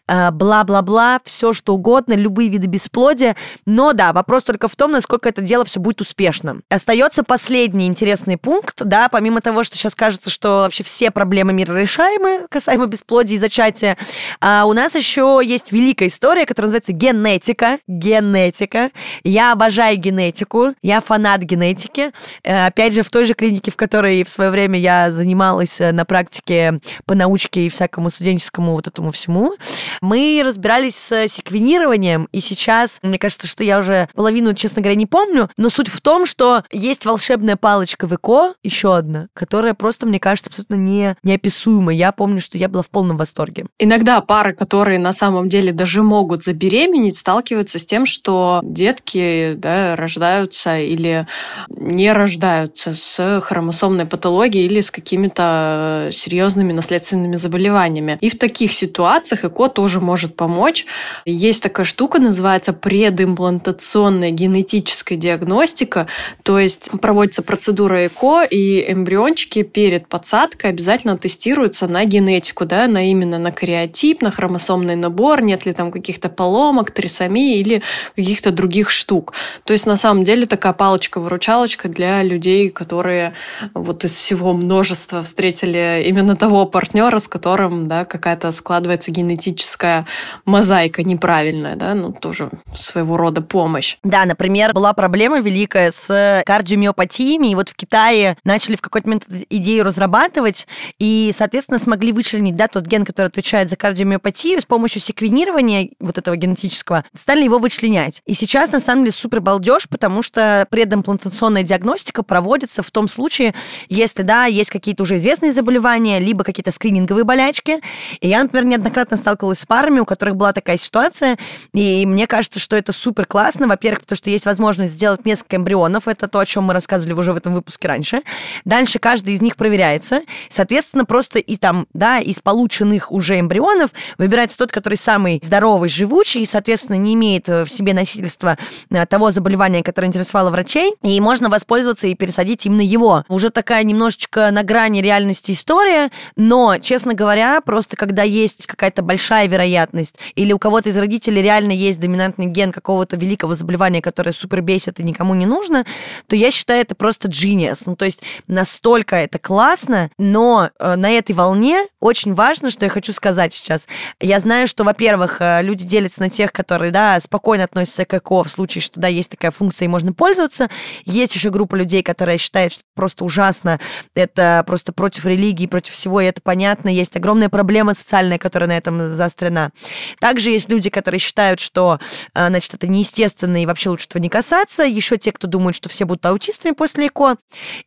э, 0.07 0.31
бла-бла-бла, 0.31 1.19
все 1.23 1.53
что 1.53 1.75
угодно, 1.75 2.13
любые 2.13 2.49
виды 2.49 2.67
бесплодия. 2.67 3.35
Но 3.65 3.93
да, 3.93 4.13
вопрос 4.13 4.43
только 4.43 4.67
в 4.67 4.75
том, 4.75 4.91
насколько 4.91 5.29
это 5.29 5.41
дело 5.41 5.65
все 5.65 5.79
будет 5.79 6.01
успешно. 6.01 6.61
Остается 6.69 7.23
последний 7.23 7.87
интересный 7.87 8.37
пункт, 8.37 8.83
да, 8.83 9.09
помимо 9.09 9.41
того, 9.41 9.63
что 9.63 9.77
сейчас 9.77 9.95
кажется, 9.95 10.29
что 10.29 10.61
вообще 10.63 10.83
все 10.83 11.11
проблемы 11.11 11.53
мира 11.53 11.73
решаемы, 11.73 12.47
касаемо 12.49 12.87
бесплодия 12.87 13.37
и 13.37 13.39
зачатия, 13.39 13.97
а 14.39 14.65
у 14.65 14.73
нас 14.73 14.95
еще 14.95 15.41
есть 15.43 15.71
великая 15.71 16.07
история, 16.07 16.45
которая 16.45 16.67
называется 16.67 16.91
генетика. 16.91 17.79
Генетика 17.87 18.82
я 19.23 19.51
обожаю 19.51 19.97
генетику, 19.97 20.73
я 20.81 21.01
фанат 21.01 21.41
генетики. 21.41 22.11
Э, 22.43 22.67
опять 22.67 22.93
же, 22.93 23.03
в 23.03 23.09
той 23.09 23.25
же 23.25 23.33
клинике, 23.33 23.71
в 23.71 23.75
которой 23.75 24.23
в 24.23 24.29
свое 24.29 24.49
время 24.49 24.79
я 24.79 25.11
занималась 25.11 25.79
э, 25.81 25.91
на 25.91 26.05
практике 26.05 26.79
по 27.05 27.15
научке 27.15 27.65
и 27.65 27.69
всякому 27.69 28.09
студенческому 28.09 28.73
вот 28.73 28.87
этому 28.87 29.11
всему, 29.11 29.53
мы 30.01 30.41
разбирались 30.45 30.95
с 30.95 31.27
секвенированием, 31.27 32.27
и 32.31 32.39
сейчас, 32.39 32.99
мне 33.01 33.17
кажется, 33.17 33.47
что 33.47 33.63
я 33.63 33.79
уже 33.79 34.07
половину, 34.15 34.53
честно 34.53 34.81
говоря, 34.81 34.95
не 34.95 35.05
помню, 35.05 35.49
но 35.57 35.69
суть 35.69 35.89
в 35.89 36.01
том, 36.01 36.25
что 36.25 36.63
есть 36.71 37.05
волшебная 37.05 37.55
палочка 37.55 38.07
в 38.07 38.15
ЭКО, 38.15 38.53
еще 38.63 38.95
одна, 38.95 39.27
которая 39.33 39.73
просто, 39.73 40.05
мне 40.05 40.19
кажется, 40.19 40.49
абсолютно 40.49 40.75
не, 40.75 41.15
неописуема. 41.23 41.93
Я 41.93 42.11
помню, 42.11 42.41
что 42.41 42.57
я 42.57 42.69
была 42.69 42.83
в 42.83 42.89
полном 42.89 43.17
восторге. 43.17 43.65
Иногда 43.79 44.21
пары, 44.21 44.53
которые 44.53 44.99
на 44.99 45.13
самом 45.13 45.49
деле 45.49 45.71
даже 45.71 46.03
могут 46.03 46.43
забеременеть, 46.43 47.17
сталкиваются 47.17 47.79
с 47.79 47.85
тем, 47.85 48.05
что 48.05 48.61
детки 48.73 49.53
да, 49.55 49.95
рождаются 49.95 50.79
или 50.79 51.27
не 51.69 52.11
рождаются 52.11 52.93
с 52.93 53.41
хромосомной 53.41 54.05
патологией 54.05 54.65
или 54.65 54.81
с 54.81 54.91
какими-то 54.91 56.09
серьезными 56.11 56.73
наследственными 56.73 57.35
заболеваниями. 57.35 58.17
И 58.21 58.29
в 58.29 58.37
таких 58.37 58.73
ситуациях 58.73 59.45
ЭКО 59.45 59.69
тоже 59.69 59.99
может 59.99 60.35
помочь. 60.35 60.85
Есть 61.25 61.63
такая 61.63 61.85
штука, 61.85 62.19
называется 62.19 62.73
предимплантационная 62.73 64.31
генетическая 64.31 65.15
диагностика, 65.15 66.07
то 66.43 66.59
есть 66.59 66.89
проводится 67.01 67.43
процедура 67.43 68.07
ЭКО, 68.07 68.43
и 68.43 68.91
эмбриончики 68.91 69.63
перед 69.63 70.07
подсадкой 70.07 70.71
обязательно 70.71 71.17
тестируются 71.17 71.87
на 71.87 72.05
генетику, 72.05 72.65
да, 72.65 72.87
на 72.87 73.09
именно 73.09 73.37
на 73.39 73.51
кариотип, 73.51 74.21
на 74.21 74.31
хромосомный 74.31 74.95
набор, 74.95 75.41
нет 75.41 75.65
ли 75.65 75.73
там 75.73 75.91
каких-то 75.91 76.29
поломок, 76.29 76.91
трисомии 76.91 77.59
или 77.59 77.81
каких-то 78.15 78.51
других 78.51 78.62
других 78.63 78.91
штук. 78.91 79.33
То 79.65 79.73
есть, 79.73 79.85
на 79.85 79.97
самом 79.97 80.23
деле, 80.23 80.45
такая 80.45 80.71
палочка-выручалочка 80.71 81.89
для 81.89 82.23
людей, 82.23 82.69
которые 82.69 83.33
вот 83.73 84.05
из 84.05 84.15
всего 84.15 84.53
множества 84.53 85.21
встретили 85.21 86.05
именно 86.07 86.37
того 86.37 86.65
партнера, 86.65 87.19
с 87.19 87.27
которым, 87.27 87.87
да, 87.87 88.05
какая-то 88.05 88.53
складывается 88.53 89.11
генетическая 89.11 90.05
мозаика 90.45 91.03
неправильная, 91.03 91.75
да, 91.75 91.93
ну, 91.93 92.13
тоже 92.13 92.51
своего 92.73 93.17
рода 93.17 93.41
помощь. 93.41 93.97
Да, 94.01 94.23
например, 94.23 94.73
была 94.73 94.93
проблема 94.93 95.41
великая 95.41 95.91
с 95.91 96.41
кардиомиопатиями, 96.45 97.51
и 97.51 97.55
вот 97.55 97.67
в 97.67 97.75
Китае 97.75 98.37
начали 98.45 98.77
в 98.77 98.81
какой-то 98.81 99.09
момент 99.09 99.25
идею 99.49 99.83
разрабатывать, 99.83 100.67
и, 100.99 101.31
соответственно, 101.35 101.79
смогли 101.79 102.13
вычленить, 102.13 102.55
да, 102.55 102.69
тот 102.69 102.85
ген, 102.85 103.03
который 103.03 103.27
отвечает 103.27 103.69
за 103.69 103.75
кардиомиопатию, 103.75 104.61
с 104.61 104.65
помощью 104.65 105.01
секвенирования 105.01 105.89
вот 105.99 106.17
этого 106.17 106.37
генетического, 106.37 107.03
стали 107.19 107.43
его 107.43 107.59
вычленять. 107.59 108.21
И 108.25 108.33
сейчас, 108.33 108.52
на 108.53 108.79
самом 108.79 109.03
деле, 109.03 109.15
супер 109.15 109.41
балдеж, 109.41 109.89
потому 109.89 110.21
что 110.21 110.67
предимплантационная 110.69 111.63
диагностика 111.63 112.23
проводится 112.23 112.83
в 112.83 112.91
том 112.91 113.07
случае, 113.07 113.55
если, 113.89 114.21
да, 114.21 114.45
есть 114.45 114.69
какие-то 114.69 115.03
уже 115.03 115.17
известные 115.17 115.51
заболевания, 115.51 116.19
либо 116.19 116.43
какие-то 116.43 116.71
скрининговые 116.71 117.23
болячки. 117.23 117.79
И 118.21 118.27
я, 118.27 118.43
например, 118.43 118.65
неоднократно 118.65 119.17
сталкивалась 119.17 119.59
с 119.59 119.65
парами, 119.65 119.99
у 119.99 120.05
которых 120.05 120.35
была 120.35 120.53
такая 120.53 120.77
ситуация, 120.77 121.37
и 121.73 122.05
мне 122.05 122.27
кажется, 122.27 122.59
что 122.59 122.75
это 122.75 122.93
супер 122.93 123.25
классно, 123.25 123.67
во-первых, 123.67 124.01
потому 124.01 124.17
что 124.17 124.29
есть 124.29 124.45
возможность 124.45 124.93
сделать 124.93 125.25
несколько 125.25 125.55
эмбрионов, 125.55 126.07
это 126.07 126.27
то, 126.27 126.39
о 126.39 126.45
чем 126.45 126.65
мы 126.65 126.73
рассказывали 126.73 127.13
уже 127.13 127.33
в 127.33 127.37
этом 127.37 127.53
выпуске 127.53 127.87
раньше. 127.87 128.21
Дальше 128.65 128.99
каждый 128.99 129.33
из 129.33 129.41
них 129.41 129.55
проверяется, 129.55 130.21
соответственно, 130.49 131.05
просто 131.05 131.39
и 131.39 131.57
там, 131.57 131.87
да, 131.93 132.19
из 132.19 132.39
полученных 132.39 133.11
уже 133.11 133.39
эмбрионов 133.39 133.91
выбирается 134.19 134.57
тот, 134.59 134.71
который 134.71 134.95
самый 134.95 135.41
здоровый, 135.43 135.89
живучий, 135.89 136.43
и, 136.43 136.45
соответственно, 136.45 136.97
не 136.97 137.15
имеет 137.15 137.47
в 137.47 137.67
себе 137.67 137.93
носительства 137.93 138.42
э, 138.43 139.05
того 139.05 139.31
заболевания, 139.31 139.83
которое 139.83 140.07
интересовало 140.07 140.49
врачей, 140.49 140.95
и 141.01 141.19
можно 141.19 141.49
воспользоваться 141.49 142.07
и 142.07 142.15
пересадить 142.15 142.65
именно 142.65 142.81
его. 142.81 143.23
Уже 143.27 143.49
такая 143.49 143.83
немножечко 143.83 144.49
на 144.51 144.63
грани 144.63 145.01
реальности 145.01 145.51
история, 145.51 146.09
но, 146.35 146.77
честно 146.77 147.13
говоря, 147.13 147.61
просто 147.61 147.95
когда 147.95 148.23
есть 148.23 148.67
какая-то 148.67 149.01
большая 149.01 149.47
вероятность, 149.47 150.19
или 150.35 150.53
у 150.53 150.59
кого-то 150.59 150.89
из 150.89 150.97
родителей 150.97 151.41
реально 151.41 151.71
есть 151.71 151.99
доминантный 151.99 152.47
ген 152.47 152.71
какого-то 152.71 153.17
великого 153.17 153.55
заболевания, 153.55 154.01
которое 154.01 154.33
супер 154.33 154.61
бесит 154.61 154.99
и 154.99 155.03
никому 155.03 155.33
не 155.33 155.45
нужно, 155.45 155.85
то 156.27 156.35
я 156.35 156.51
считаю 156.51 156.81
это 156.81 156.95
просто 156.95 157.27
genius. 157.27 157.83
Ну, 157.85 157.95
то 157.95 158.05
есть 158.05 158.21
настолько 158.47 159.15
это 159.15 159.39
классно, 159.39 160.09
но 160.17 160.69
э, 160.79 160.95
на 160.95 161.11
этой 161.11 161.33
волне 161.33 161.87
очень 161.99 162.33
важно, 162.33 162.71
что 162.71 162.85
я 162.85 162.89
хочу 162.89 163.13
сказать 163.13 163.53
сейчас. 163.53 163.87
Я 164.19 164.39
знаю, 164.39 164.67
что, 164.67 164.83
во-первых, 164.83 165.37
э, 165.39 165.61
люди 165.61 165.85
делятся 165.85 166.21
на 166.21 166.29
тех, 166.29 166.51
которые, 166.51 166.91
да, 166.91 167.19
спокойно 167.19 167.65
относятся 167.65 168.05
к 168.05 168.13
ЭКО 168.13 168.32
в 168.41 168.49
случае, 168.49 168.81
что, 168.81 168.99
да, 168.99 169.07
есть 169.07 169.29
такая 169.29 169.51
функция 169.51 169.85
и 169.85 169.89
можно 169.89 170.13
пользоваться. 170.13 170.69
Есть 171.05 171.35
еще 171.35 171.51
группа 171.51 171.75
людей, 171.75 172.01
которая 172.01 172.37
считает, 172.37 172.71
что 172.71 172.83
просто 172.95 173.25
ужасно, 173.25 173.79
это 174.15 174.63
просто 174.65 174.93
против 174.93 175.25
религии, 175.25 175.67
против 175.67 175.93
всего, 175.93 176.21
и 176.21 176.25
это 176.25 176.41
понятно. 176.41 176.89
Есть 176.89 177.15
огромная 177.15 177.49
проблема 177.49 177.93
социальная, 177.93 178.39
которая 178.39 178.69
на 178.69 178.77
этом 178.77 179.09
заострена. 179.09 179.71
Также 180.19 180.51
есть 180.51 180.69
люди, 180.69 180.89
которые 180.89 181.19
считают, 181.19 181.59
что, 181.59 181.99
э, 182.33 182.47
значит, 182.47 182.73
это 182.73 182.87
неестественно 182.87 183.61
и 183.61 183.65
вообще 183.65 183.89
лучше 183.89 184.05
этого 184.05 184.21
не 184.21 184.29
касаться. 184.29 184.83
Еще 184.83 185.17
те, 185.17 185.31
кто 185.31 185.47
думают, 185.47 185.75
что 185.75 185.89
все 185.89 186.05
будут 186.05 186.25
аутистами 186.25 186.73
после 186.73 187.07
ЭКО. 187.07 187.37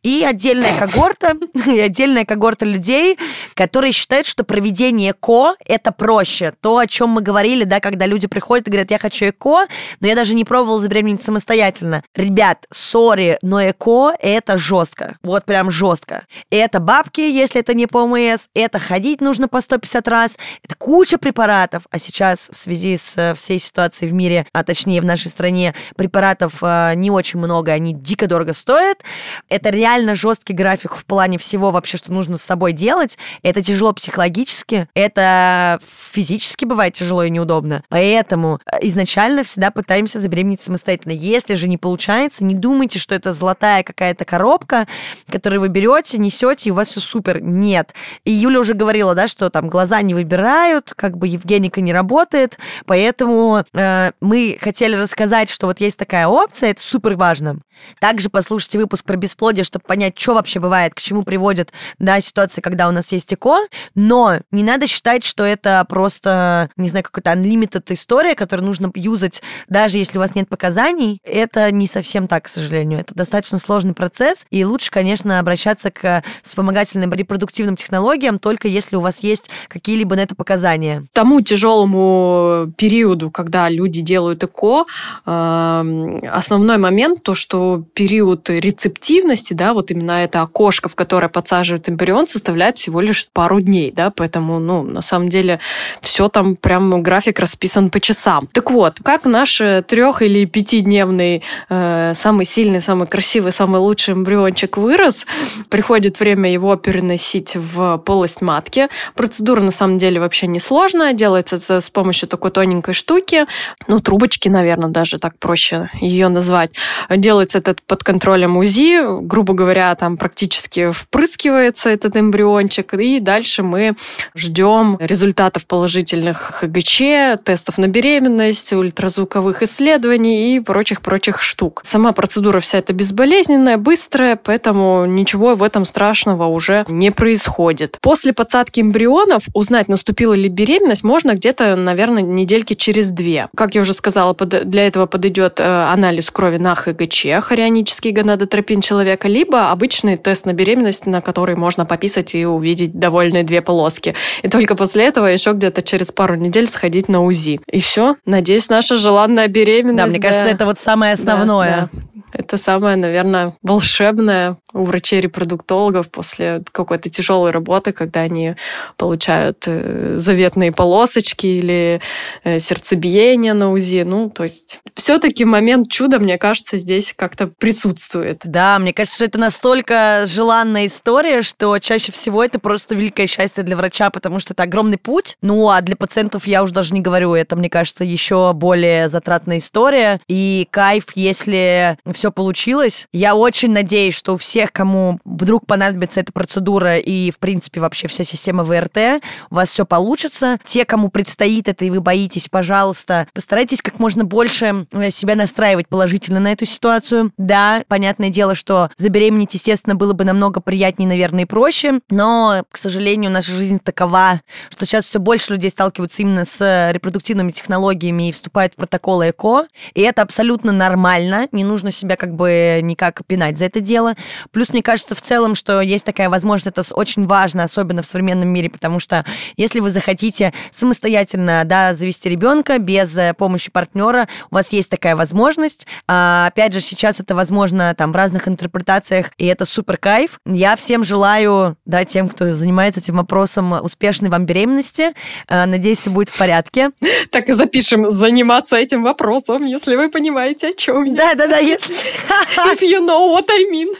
И 0.03 0.23
отдельная 0.23 0.77
когорта, 0.79 1.33
и 1.65 1.79
отдельная 1.79 2.25
когорта 2.25 2.65
людей, 2.65 3.17
которые 3.53 3.91
считают, 3.91 4.27
что 4.27 4.43
проведение 4.43 5.11
ЭКО– 5.11 5.55
это 5.65 5.91
проще. 5.91 6.53
То, 6.61 6.77
о 6.77 6.87
чем 6.87 7.09
мы 7.09 7.21
говорили, 7.21 7.63
да, 7.63 7.79
когда 7.79 8.05
люди 8.05 8.27
приходят 8.27 8.67
и 8.67 8.71
говорят, 8.71 8.91
я 8.91 8.99
хочу 8.99 9.25
ЭКО, 9.29 9.67
но 9.99 10.07
я 10.07 10.15
даже 10.15 10.35
не 10.37 10.45
пробовала 10.45 10.81
забеременеть 10.81 11.23
самостоятельно. 11.23 12.03
Ребят, 12.15 12.65
сори, 12.71 13.37
но 13.41 13.61
ЭКО– 13.61 14.13
это 14.19 14.57
жестко. 14.57 15.17
Вот 15.23 15.45
прям 15.45 15.69
жестко. 15.71 16.25
Это 16.49 16.79
бабки, 16.79 17.21
если 17.21 17.61
это 17.61 17.73
не 17.73 17.87
ПМС, 17.87 18.47
это 18.53 18.79
ходить 18.79 19.19
нужно 19.21 19.47
по 19.47 19.61
150 19.61 20.07
раз, 20.07 20.37
это 20.63 20.75
куча 20.75 21.17
препаратов. 21.17 21.83
А 21.91 21.99
сейчас 21.99 22.49
в 22.51 22.55
связи 22.55 22.97
с 22.97 23.17
э, 23.17 23.33
всей 23.33 23.59
ситуацией 23.59 24.09
в 24.09 24.13
мире, 24.13 24.45
а 24.53 24.63
точнее 24.63 25.01
в 25.01 25.05
нашей 25.05 25.29
стране, 25.29 25.73
препаратов 25.95 26.59
э, 26.61 26.93
не 26.95 27.11
очень 27.11 27.39
много, 27.39 27.71
они 27.71 27.93
дико 27.93 28.27
дорого 28.27 28.53
стоят. 28.53 29.03
Это 29.49 29.69
реально 29.69 30.15
жесткий 30.15 30.53
график 30.53 30.95
в 30.95 31.05
плане 31.05 31.37
всего 31.37 31.71
вообще, 31.71 31.97
что 31.97 32.13
нужно 32.13 32.37
с 32.37 32.43
собой 32.43 32.73
делать. 32.73 33.17
Это 33.41 33.63
тяжело 33.63 33.93
психологически, 33.93 34.87
это 34.93 35.79
физически 36.11 36.65
бывает 36.65 36.93
тяжело 36.93 37.23
и 37.23 37.29
неудобно. 37.29 37.83
Поэтому 37.89 38.59
э, 38.71 38.77
изначально 38.83 39.43
всегда 39.43 39.71
пытаемся 39.71 40.16
забеременеть 40.17 40.61
самостоятельно. 40.61 41.13
Если 41.13 41.55
же 41.55 41.67
не 41.67 41.77
получается, 41.77 42.43
не 42.43 42.55
думайте, 42.55 42.99
что 42.99 43.15
это 43.15 43.33
золотая 43.33 43.83
какая-то 43.83 44.25
коробка, 44.25 44.87
которую 45.29 45.61
вы 45.61 45.69
берете, 45.69 46.17
несете, 46.17 46.69
и 46.69 46.71
у 46.71 46.75
вас 46.75 46.89
все 46.89 46.99
супер. 46.99 47.41
Нет. 47.41 47.93
И 48.23 48.31
Юля 48.31 48.59
уже 48.59 48.73
говорила, 48.73 49.15
да, 49.15 49.27
что 49.27 49.49
там 49.49 49.69
глаза 49.69 50.01
не 50.01 50.13
выбирают, 50.13 50.93
как 50.95 51.17
бы 51.17 51.27
Евгеника 51.27 51.81
не 51.81 51.93
работает, 51.93 52.57
поэтому 52.85 53.65
э, 53.73 54.11
мы 54.21 54.57
хотели 54.61 54.95
рассказать, 54.95 55.49
что 55.49 55.67
вот 55.67 55.79
есть 55.81 55.97
такая 55.97 56.27
опция, 56.27 56.71
это 56.71 56.81
супер 56.81 57.15
важно. 57.15 57.59
Также 57.99 58.29
послушайте 58.29 58.79
выпуск 58.79 59.05
про 59.05 59.15
бесплодие, 59.15 59.63
чтобы 59.63 59.85
понять, 59.85 60.17
что 60.17 60.33
вообще 60.33 60.59
бывает, 60.59 60.93
к 60.93 61.01
чему 61.01 61.23
приводит, 61.23 61.71
да, 61.99 62.19
ситуация, 62.21 62.61
когда 62.61 62.87
у 62.87 62.91
нас 62.91 63.11
есть 63.11 63.33
ЭКО, 63.33 63.67
но 63.95 64.39
не 64.51 64.63
надо 64.63 64.87
считать, 64.87 65.23
что 65.23 65.43
это 65.43 65.85
просто, 65.89 66.69
не 66.77 66.89
знаю, 66.89 67.03
какая-то 67.03 67.39
unlimited 67.39 67.83
история, 67.93 68.35
которую 68.35 68.65
нужно 68.65 68.91
юзать, 68.95 69.41
даже 69.67 69.97
если 69.97 70.06
у 70.15 70.19
вас 70.19 70.35
нет 70.35 70.47
показаний. 70.47 71.19
Это 71.25 71.69
не 71.71 71.87
совсем 71.87 72.27
так, 72.27 72.45
к 72.45 72.47
сожалению. 72.47 72.99
Это 72.99 73.13
достаточно 73.13 73.57
сложный 73.57 73.93
процесс, 73.93 74.45
и 74.51 74.63
лучше, 74.63 74.91
конечно, 74.91 75.39
обращаться 75.39 75.91
к 75.91 76.23
вспомогательным 76.43 77.11
репродуктивным 77.13 77.75
технологиям, 77.75 78.39
только 78.39 78.67
если 78.67 78.95
у 78.95 79.01
вас 79.01 79.19
есть 79.19 79.49
какие-либо 79.67 80.15
на 80.15 80.21
это 80.21 80.35
показания. 80.35 81.05
Тому 81.13 81.41
тяжелому 81.41 82.71
периоду, 82.77 83.31
когда 83.31 83.69
люди 83.69 84.01
делают 84.01 84.43
ЭКО, 84.43 84.85
эм, 85.25 86.21
основной 86.31 86.77
момент 86.77 87.23
то, 87.23 87.33
что 87.33 87.83
период 87.93 88.49
рецептивности, 88.49 89.53
да, 89.53 89.73
вот 89.73 89.91
именно 89.91 90.23
это 90.23 90.41
окошко, 90.41 90.89
в 90.89 90.95
которое 90.95 91.29
подсаживают 91.29 91.89
эмбрион, 91.89 92.27
составляет 92.27 92.77
всего 92.77 93.01
лишь 93.01 93.27
пару 93.33 93.61
дней, 93.61 93.91
да, 93.91 94.11
поэтому, 94.11 94.59
ну, 94.59 94.83
на 94.83 95.01
самом 95.01 95.29
деле, 95.29 95.59
все 96.01 96.29
там 96.29 96.55
прям 96.55 97.01
график 97.03 97.39
расписан 97.39 97.89
по 97.89 97.99
часам. 97.99 98.47
Так 98.51 98.71
вот, 98.71 98.99
как 99.03 99.25
наш 99.25 99.61
трех- 99.97 100.21
или 100.21 100.45
пятидневный 100.45 101.41
э, 101.69 102.11
самый 102.13 102.45
сильный, 102.45 102.81
самый 102.81 103.07
красивый, 103.07 103.51
самый 103.51 103.81
лучший 103.81 104.13
эмбриончик 104.13 104.77
вырос, 104.77 105.25
приходит 105.69 106.19
время 106.19 106.53
его 106.53 106.75
переносить 106.75 107.55
в 107.55 107.97
полость 107.97 108.41
матки. 108.41 108.89
Процедура, 109.15 109.61
на 109.61 109.71
самом 109.71 109.97
деле, 109.97 110.19
вообще 110.19 110.45
не 110.45 110.59
сложная, 110.59 111.13
делается 111.13 111.55
это 111.55 111.81
с 111.81 111.89
помощью 111.89 112.29
такой 112.29 112.51
тоненькой 112.51 112.93
штуки, 112.93 113.47
ну, 113.87 113.97
трубочки, 113.99 114.49
наверное, 114.49 114.89
даже 114.89 115.17
так 115.17 115.39
проще 115.39 115.89
ее 115.99 116.27
назвать. 116.27 116.73
Делается 117.09 117.57
это 117.57 117.75
под 117.87 118.03
контролем 118.03 118.55
УЗИ, 118.57 119.19
грубо 119.25 119.55
говоря, 119.55 119.95
там 119.95 120.17
практически 120.17 120.91
впрыскивается 120.91 121.89
этот 121.89 122.15
эмбриончик, 122.17 122.93
и 122.93 123.19
дальше 123.19 123.63
мы 123.63 123.95
ждем 124.35 124.97
результатов 124.99 125.65
положительных 125.65 126.61
ХГЧ, 126.61 127.41
тестов 127.43 127.79
на 127.79 127.87
беременность, 127.87 128.73
ультразвуковых 128.73 129.63
исследований 129.63 129.86
и 129.95 130.59
прочих-прочих 130.59 131.41
штук. 131.41 131.81
Сама 131.83 132.11
процедура 132.11 132.59
вся 132.59 132.79
эта 132.79 132.93
безболезненная, 132.93 133.77
быстрая, 133.77 134.39
поэтому 134.41 135.05
ничего 135.05 135.55
в 135.55 135.63
этом 135.63 135.85
страшного 135.85 136.45
уже 136.47 136.85
не 136.87 137.11
происходит. 137.11 137.97
После 138.01 138.33
подсадки 138.33 138.81
эмбрионов 138.81 139.43
узнать, 139.53 139.87
наступила 139.87 140.33
ли 140.33 140.49
беременность, 140.49 141.03
можно 141.03 141.33
где-то, 141.33 141.75
наверное, 141.75 142.23
недельки 142.23 142.73
через 142.73 143.09
две. 143.11 143.47
Как 143.55 143.75
я 143.75 143.81
уже 143.81 143.93
сказала, 143.93 144.35
для 144.35 144.87
этого 144.87 145.05
подойдет 145.05 145.59
э, 145.59 145.63
анализ 145.63 146.29
крови 146.31 146.57
на 146.57 146.75
ХГЧ, 146.75 147.25
хорионический 147.41 148.11
гонадотропин 148.11 148.81
человека, 148.81 149.27
либо 149.27 149.71
обычный 149.71 150.17
тест 150.17 150.45
на 150.45 150.53
беременность, 150.53 151.05
на 151.05 151.21
который 151.21 151.55
можно 151.55 151.85
пописать 151.85 152.35
и 152.35 152.45
увидеть 152.45 152.97
довольные 152.97 153.43
две 153.43 153.61
полоски. 153.61 154.15
И 154.43 154.49
только 154.49 154.75
после 154.75 155.05
этого 155.05 155.25
еще 155.25 155.53
где-то 155.53 155.81
через 155.81 156.11
пару 156.11 156.35
недель 156.35 156.67
сходить 156.67 157.07
на 157.09 157.23
УЗИ. 157.23 157.59
И 157.71 157.79
все. 157.79 158.15
Надеюсь, 158.25 158.69
наша 158.69 158.95
желанная 158.95 159.47
беременность. 159.47 159.76
Да, 159.83 160.05
мне 160.05 160.19
кажется, 160.19 160.47
это 160.49 160.65
вот 160.65 160.79
самое 160.79 161.13
основное. 161.13 161.89
Да, 161.91 161.99
да 162.13 162.16
Это 162.33 162.57
самое, 162.57 162.95
наверное, 162.97 163.53
волшебное 163.61 164.57
у 164.73 164.83
врачей-репродуктологов 164.83 166.09
после 166.11 166.63
какой-то 166.71 167.09
тяжелой 167.09 167.51
работы, 167.51 167.93
когда 167.93 168.21
они 168.21 168.55
получают 168.97 169.63
э, 169.65 170.15
заветные 170.17 170.71
полосочки 170.71 171.47
или 171.47 172.01
э, 172.43 172.59
сердцебиение 172.59 173.53
на 173.53 173.71
УЗИ. 173.71 174.03
Ну, 174.03 174.29
то 174.29 174.43
есть 174.43 174.79
все-таки 174.95 175.45
момент 175.45 175.89
чуда, 175.89 176.19
мне 176.19 176.37
кажется, 176.37 176.77
здесь 176.77 177.13
как-то 177.15 177.47
присутствует. 177.47 178.41
Да, 178.43 178.77
мне 178.79 178.93
кажется, 178.93 179.17
что 179.17 179.25
это 179.25 179.39
настолько 179.39 180.23
желанная 180.27 180.87
история, 180.87 181.41
что 181.41 181.77
чаще 181.79 182.11
всего 182.11 182.43
это 182.43 182.59
просто 182.59 182.95
великое 182.95 183.27
счастье 183.27 183.63
для 183.63 183.77
врача, 183.77 184.09
потому 184.09 184.39
что 184.39 184.53
это 184.53 184.63
огромный 184.63 184.97
путь. 184.97 185.37
Ну, 185.41 185.69
а 185.69 185.81
для 185.81 185.95
пациентов 185.95 186.45
я 186.45 186.61
уже 186.63 186.73
даже 186.73 186.93
не 186.93 187.01
говорю, 187.01 187.33
это, 187.33 187.55
мне 187.55 187.69
кажется, 187.69 188.03
еще 188.03 188.53
более 188.53 189.07
затратная 189.07 189.57
история. 189.57 190.19
И 190.27 190.67
кайф, 190.71 191.05
если 191.15 191.97
все 192.17 192.31
получилось. 192.31 193.07
Я 193.13 193.35
очень 193.35 193.71
надеюсь, 193.71 194.15
что 194.15 194.33
у 194.33 194.37
всех, 194.37 194.71
кому 194.71 195.19
вдруг 195.23 195.65
понадобится 195.65 196.19
эта 196.19 196.33
процедура 196.33 196.97
и, 196.97 197.31
в 197.31 197.39
принципе, 197.39 197.79
вообще 197.79 198.07
вся 198.07 198.23
система 198.23 198.63
ВРТ, 198.63 199.21
у 199.49 199.55
вас 199.55 199.71
все 199.71 199.85
получится. 199.85 200.59
Те, 200.65 200.85
кому 200.85 201.09
предстоит 201.09 201.67
это, 201.67 201.85
и 201.85 201.89
вы 201.89 202.01
боитесь, 202.01 202.47
пожалуйста, 202.49 203.27
постарайтесь 203.33 203.81
как 203.81 203.99
можно 203.99 204.23
больше 204.23 204.87
э, 204.91 205.09
себя 205.11 205.35
настраивать 205.35 205.87
положительно 205.87 206.39
на 206.39 206.51
эту 206.51 206.65
ситуацию. 206.65 207.31
Да, 207.37 207.83
понятное 207.87 208.29
дело, 208.29 208.55
что 208.55 208.89
забеременеть, 208.97 209.53
естественно, 209.53 209.95
было 209.95 210.13
бы 210.13 210.23
намного 210.23 210.59
приятнее, 210.59 211.07
наверное, 211.07 211.43
и 211.43 211.45
проще, 211.45 211.99
но, 212.09 212.63
к 212.71 212.77
сожалению, 212.77 213.31
наша 213.31 213.51
жизнь 213.51 213.79
такова, 213.79 214.41
что 214.69 214.85
сейчас 214.85 215.05
все 215.05 215.19
больше 215.19 215.53
людей 215.53 215.69
сталкиваются 215.69 216.21
именно 216.23 216.45
с 216.45 216.91
репродуктивными 216.91 217.51
технологиями 217.51 218.29
и 218.29 218.31
вступают 218.31 218.73
в 218.73 218.77
протоколы 218.77 219.29
ЭКО, 219.29 219.67
и 219.93 220.01
это 220.01 220.21
абсолютно 220.21 220.71
нормально, 220.71 221.47
не 221.51 221.63
нужно 221.63 221.91
себя 221.91 222.06
как 222.15 222.33
бы 222.35 222.79
никак 222.81 223.25
пинать 223.25 223.57
за 223.57 223.65
это 223.65 223.79
дело. 223.79 224.15
Плюс, 224.51 224.69
мне 224.69 224.81
кажется, 224.81 225.15
в 225.15 225.21
целом, 225.21 225.55
что 225.55 225.81
есть 225.81 226.05
такая 226.05 226.29
возможность, 226.29 226.77
это 226.77 226.83
очень 226.95 227.25
важно, 227.25 227.63
особенно 227.63 228.01
в 228.01 228.05
современном 228.05 228.49
мире, 228.49 228.69
потому 228.69 228.99
что 228.99 229.25
если 229.57 229.79
вы 229.79 229.89
захотите 229.89 230.53
самостоятельно, 230.71 231.63
да, 231.65 231.93
завести 231.93 232.29
ребенка 232.29 232.77
без 232.77 233.15
э, 233.17 233.33
помощи 233.33 233.71
партнера, 233.71 234.27
у 234.51 234.55
вас 234.55 234.71
есть 234.71 234.89
такая 234.89 235.15
возможность. 235.15 235.87
А, 236.07 236.47
опять 236.47 236.73
же, 236.73 236.81
сейчас 236.81 237.19
это 237.19 237.35
возможно 237.35 237.93
там 237.95 238.11
в 238.11 238.15
разных 238.15 238.47
интерпретациях, 238.47 239.31
и 239.37 239.45
это 239.45 239.65
супер 239.65 239.97
кайф. 239.97 240.39
Я 240.45 240.75
всем 240.75 241.03
желаю, 241.03 241.77
да, 241.85 242.05
тем, 242.05 242.29
кто 242.29 242.51
занимается 242.53 242.99
этим 242.99 243.17
вопросом, 243.17 243.73
успешной 243.83 244.29
вам 244.29 244.45
беременности. 244.45 245.13
А, 245.47 245.65
надеюсь, 245.65 245.99
все 245.99 246.09
будет 246.09 246.29
в 246.29 246.37
порядке. 246.37 246.91
Так 247.31 247.49
и 247.49 247.53
запишем 247.53 248.09
заниматься 248.09 248.77
этим 248.77 249.03
вопросом, 249.03 249.65
если 249.65 249.95
вы 249.95 250.09
понимаете, 250.09 250.69
о 250.69 250.73
чем 250.73 251.03
я. 251.03 251.15
Да, 251.15 251.33
да, 251.33 251.47
да, 251.47 251.57
если. 251.57 251.95
If 252.73 252.81
you 252.81 252.99
know 252.99 253.27
what 253.33 253.45
I 253.49 253.65
mean. 253.71 253.93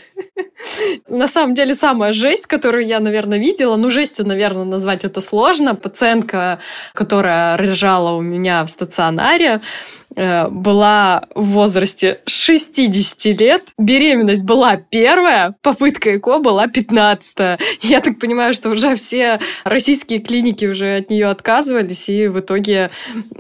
На 1.08 1.28
самом 1.28 1.54
деле, 1.54 1.76
самая 1.76 2.14
жесть, 2.14 2.48
которую 2.48 2.86
я, 2.86 3.00
наверное, 3.00 3.40
видела, 3.40 3.76
ну, 3.76 3.90
жестью, 3.90 4.26
наверное, 4.26 4.66
назвать 4.66 5.04
это 5.06 5.22
сложно. 5.22 5.76
Пациентка, 5.76 6.60
которая 6.94 7.58
рожала 7.58 8.12
у 8.12 8.22
меня 8.22 8.64
в 8.64 8.70
стационаре, 8.70 9.62
была 10.18 11.26
в 11.36 11.46
возрасте 11.46 12.20
60 12.26 13.40
лет, 13.40 13.70
беременность 13.78 14.44
была 14.44 14.78
первая, 14.78 15.56
попытка 15.62 16.18
ЭКО 16.18 16.40
была 16.40 16.68
15 16.68 17.60
Я 17.82 18.02
так 18.02 18.20
понимаю, 18.20 18.54
что 18.54 18.70
уже 18.70 18.96
все 18.96 19.40
российские 19.64 20.20
клиники 20.20 20.66
уже 20.66 20.98
от 20.98 21.10
нее 21.10 21.28
отказывались, 21.28 22.10
и 22.10 22.28
в 22.28 22.40
итоге 22.40 22.90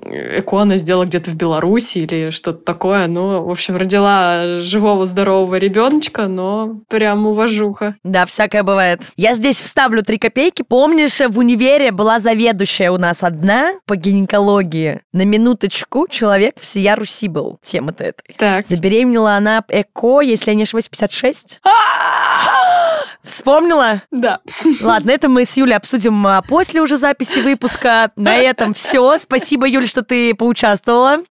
ЭКО 0.04 0.62
она 0.62 0.78
сделала 0.78 1.06
где-то 1.06 1.32
в 1.32 1.36
Беларуси 1.36 2.00
или 2.00 2.30
что-то 2.30 2.63
такое. 2.63 3.08
Ну, 3.08 3.44
в 3.44 3.50
общем, 3.50 3.76
родила 3.76 4.58
живого, 4.60 5.06
здорового 5.06 5.56
ребеночка, 5.56 6.28
но 6.28 6.82
прям 6.88 7.26
уважуха. 7.28 7.96
Да, 8.04 8.26
всякое 8.26 8.63
бывает. 8.63 9.02
Я 9.16 9.36
здесь 9.36 9.60
вставлю 9.60 10.04
три 10.04 10.18
копейки. 10.18 10.62
Помнишь, 10.62 11.20
в 11.20 11.40
универе 11.40 11.92
была 11.92 12.20
заведующая 12.20 12.92
у 12.92 12.98
нас 12.98 13.24
одна 13.24 13.74
по 13.86 13.96
гинекологии. 13.96 15.02
На 15.13 15.24
минуточку 15.24 16.08
человек 16.10 16.56
всея 16.67 16.95
Руси 16.95 17.30
был 17.30 17.60
тема-то 17.62 18.03
этой. 18.03 18.36
Так. 18.38 18.65
Забеременела 18.65 19.36
она 19.36 19.63
ЭКО, 19.69 20.19
если 20.19 20.51
я 20.51 20.56
не 20.56 20.63
ошибаюсь, 20.63 20.89
56. 20.89 21.62
Вспомнила? 23.23 24.03
Да. 24.12 24.39
Ладно, 24.82 25.12
это 25.12 25.30
мы 25.30 25.45
с 25.45 25.56
Юлей 25.56 25.75
обсудим 25.75 26.27
а, 26.27 26.41
после 26.41 26.82
уже 26.82 26.97
записи 26.97 27.39
выпуска. 27.39 28.12
На 28.15 28.38
этом 28.38 28.73
все. 28.73 29.17
Спасибо, 29.17 29.67
Юля, 29.67 29.88
что 29.88 30.01
ты 30.01 30.34
поучаствовала. 30.34 31.23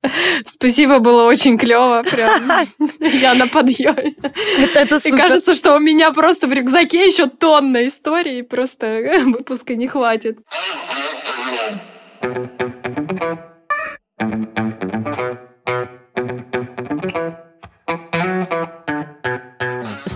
Спасибо, 0.46 1.00
было 1.00 1.24
очень 1.24 1.58
клево. 1.58 2.02
Прям 2.10 2.50
я 3.00 3.34
на 3.34 3.46
подъеме. 3.46 4.14
Это, 4.58 4.80
это. 4.80 4.96
И 5.04 5.10
кажется, 5.10 5.52
что 5.52 5.76
у 5.76 5.78
меня 5.78 6.12
просто 6.12 6.46
в 6.46 6.52
рюкзаке 6.52 7.06
еще 7.06 7.26
тонна 7.28 7.86
историй, 7.86 8.42
просто 8.42 9.22
выпуска 9.26 9.74
не 9.74 9.86
хватит. 9.86 10.38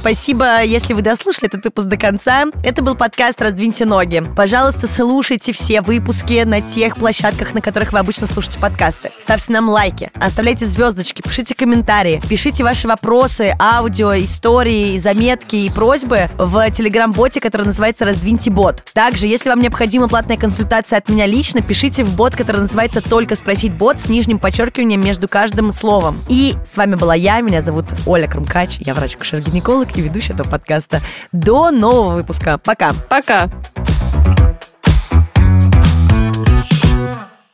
Спасибо, 0.00 0.64
если 0.64 0.94
вы 0.94 1.02
дослушали 1.02 1.48
этот 1.48 1.62
выпуск 1.62 1.86
до 1.86 1.98
конца. 1.98 2.46
Это 2.64 2.80
был 2.80 2.94
подкаст 2.94 3.38
«Раздвиньте 3.42 3.84
ноги». 3.84 4.22
Пожалуйста, 4.34 4.86
слушайте 4.86 5.52
все 5.52 5.82
выпуски 5.82 6.42
на 6.44 6.62
тех 6.62 6.96
площадках, 6.96 7.52
на 7.52 7.60
которых 7.60 7.92
вы 7.92 7.98
обычно 7.98 8.26
слушаете 8.26 8.58
подкасты. 8.58 9.10
Ставьте 9.18 9.52
нам 9.52 9.68
лайки, 9.68 10.10
оставляйте 10.14 10.64
звездочки, 10.64 11.20
пишите 11.20 11.54
комментарии, 11.54 12.22
пишите 12.26 12.64
ваши 12.64 12.88
вопросы, 12.88 13.54
аудио, 13.60 14.16
истории, 14.16 14.96
заметки 14.96 15.56
и 15.56 15.68
просьбы 15.68 16.30
в 16.38 16.70
телеграм-боте, 16.70 17.42
который 17.42 17.66
называется 17.66 18.06
«Раздвиньте 18.06 18.50
бот». 18.50 18.82
Также, 18.94 19.26
если 19.26 19.50
вам 19.50 19.60
необходима 19.60 20.08
платная 20.08 20.38
консультация 20.38 20.96
от 20.96 21.10
меня 21.10 21.26
лично, 21.26 21.60
пишите 21.60 22.04
в 22.04 22.16
бот, 22.16 22.34
который 22.34 22.62
называется 22.62 23.02
«Только 23.06 23.36
спросить 23.36 23.74
бот» 23.74 24.00
с 24.00 24.08
нижним 24.08 24.38
подчеркиванием 24.38 25.04
между 25.04 25.28
каждым 25.28 25.72
словом. 25.72 26.24
И 26.30 26.54
с 26.66 26.78
вами 26.78 26.94
была 26.94 27.14
я, 27.14 27.42
меня 27.42 27.60
зовут 27.60 27.84
Оля 28.06 28.26
Крумкач, 28.26 28.78
я 28.80 28.94
врач-кушер-гинеколог 28.94 29.89
и 29.98 30.02
ведущая 30.02 30.34
этого 30.34 30.48
подкаста. 30.48 31.00
До 31.32 31.70
нового 31.70 32.14
выпуска. 32.14 32.58
Пока. 32.58 32.92
Пока. 33.08 33.50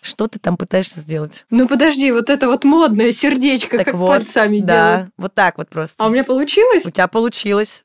Что 0.06 0.28
ты 0.28 0.38
там 0.38 0.56
пытаешься 0.56 1.00
сделать? 1.00 1.44
Ну 1.50 1.66
подожди, 1.66 2.12
вот 2.12 2.30
это 2.30 2.46
вот 2.46 2.62
модное 2.62 3.10
сердечко, 3.10 3.78
так 3.78 3.86
как 3.86 3.94
вот, 3.96 4.06
пальцами 4.06 4.60
да, 4.60 4.96
делают. 4.96 5.10
вот 5.16 5.34
так 5.34 5.58
вот 5.58 5.68
просто. 5.68 5.96
А 5.98 6.06
у 6.06 6.10
меня 6.10 6.22
получилось? 6.22 6.86
У 6.86 6.90
тебя 6.92 7.08
получилось. 7.08 7.84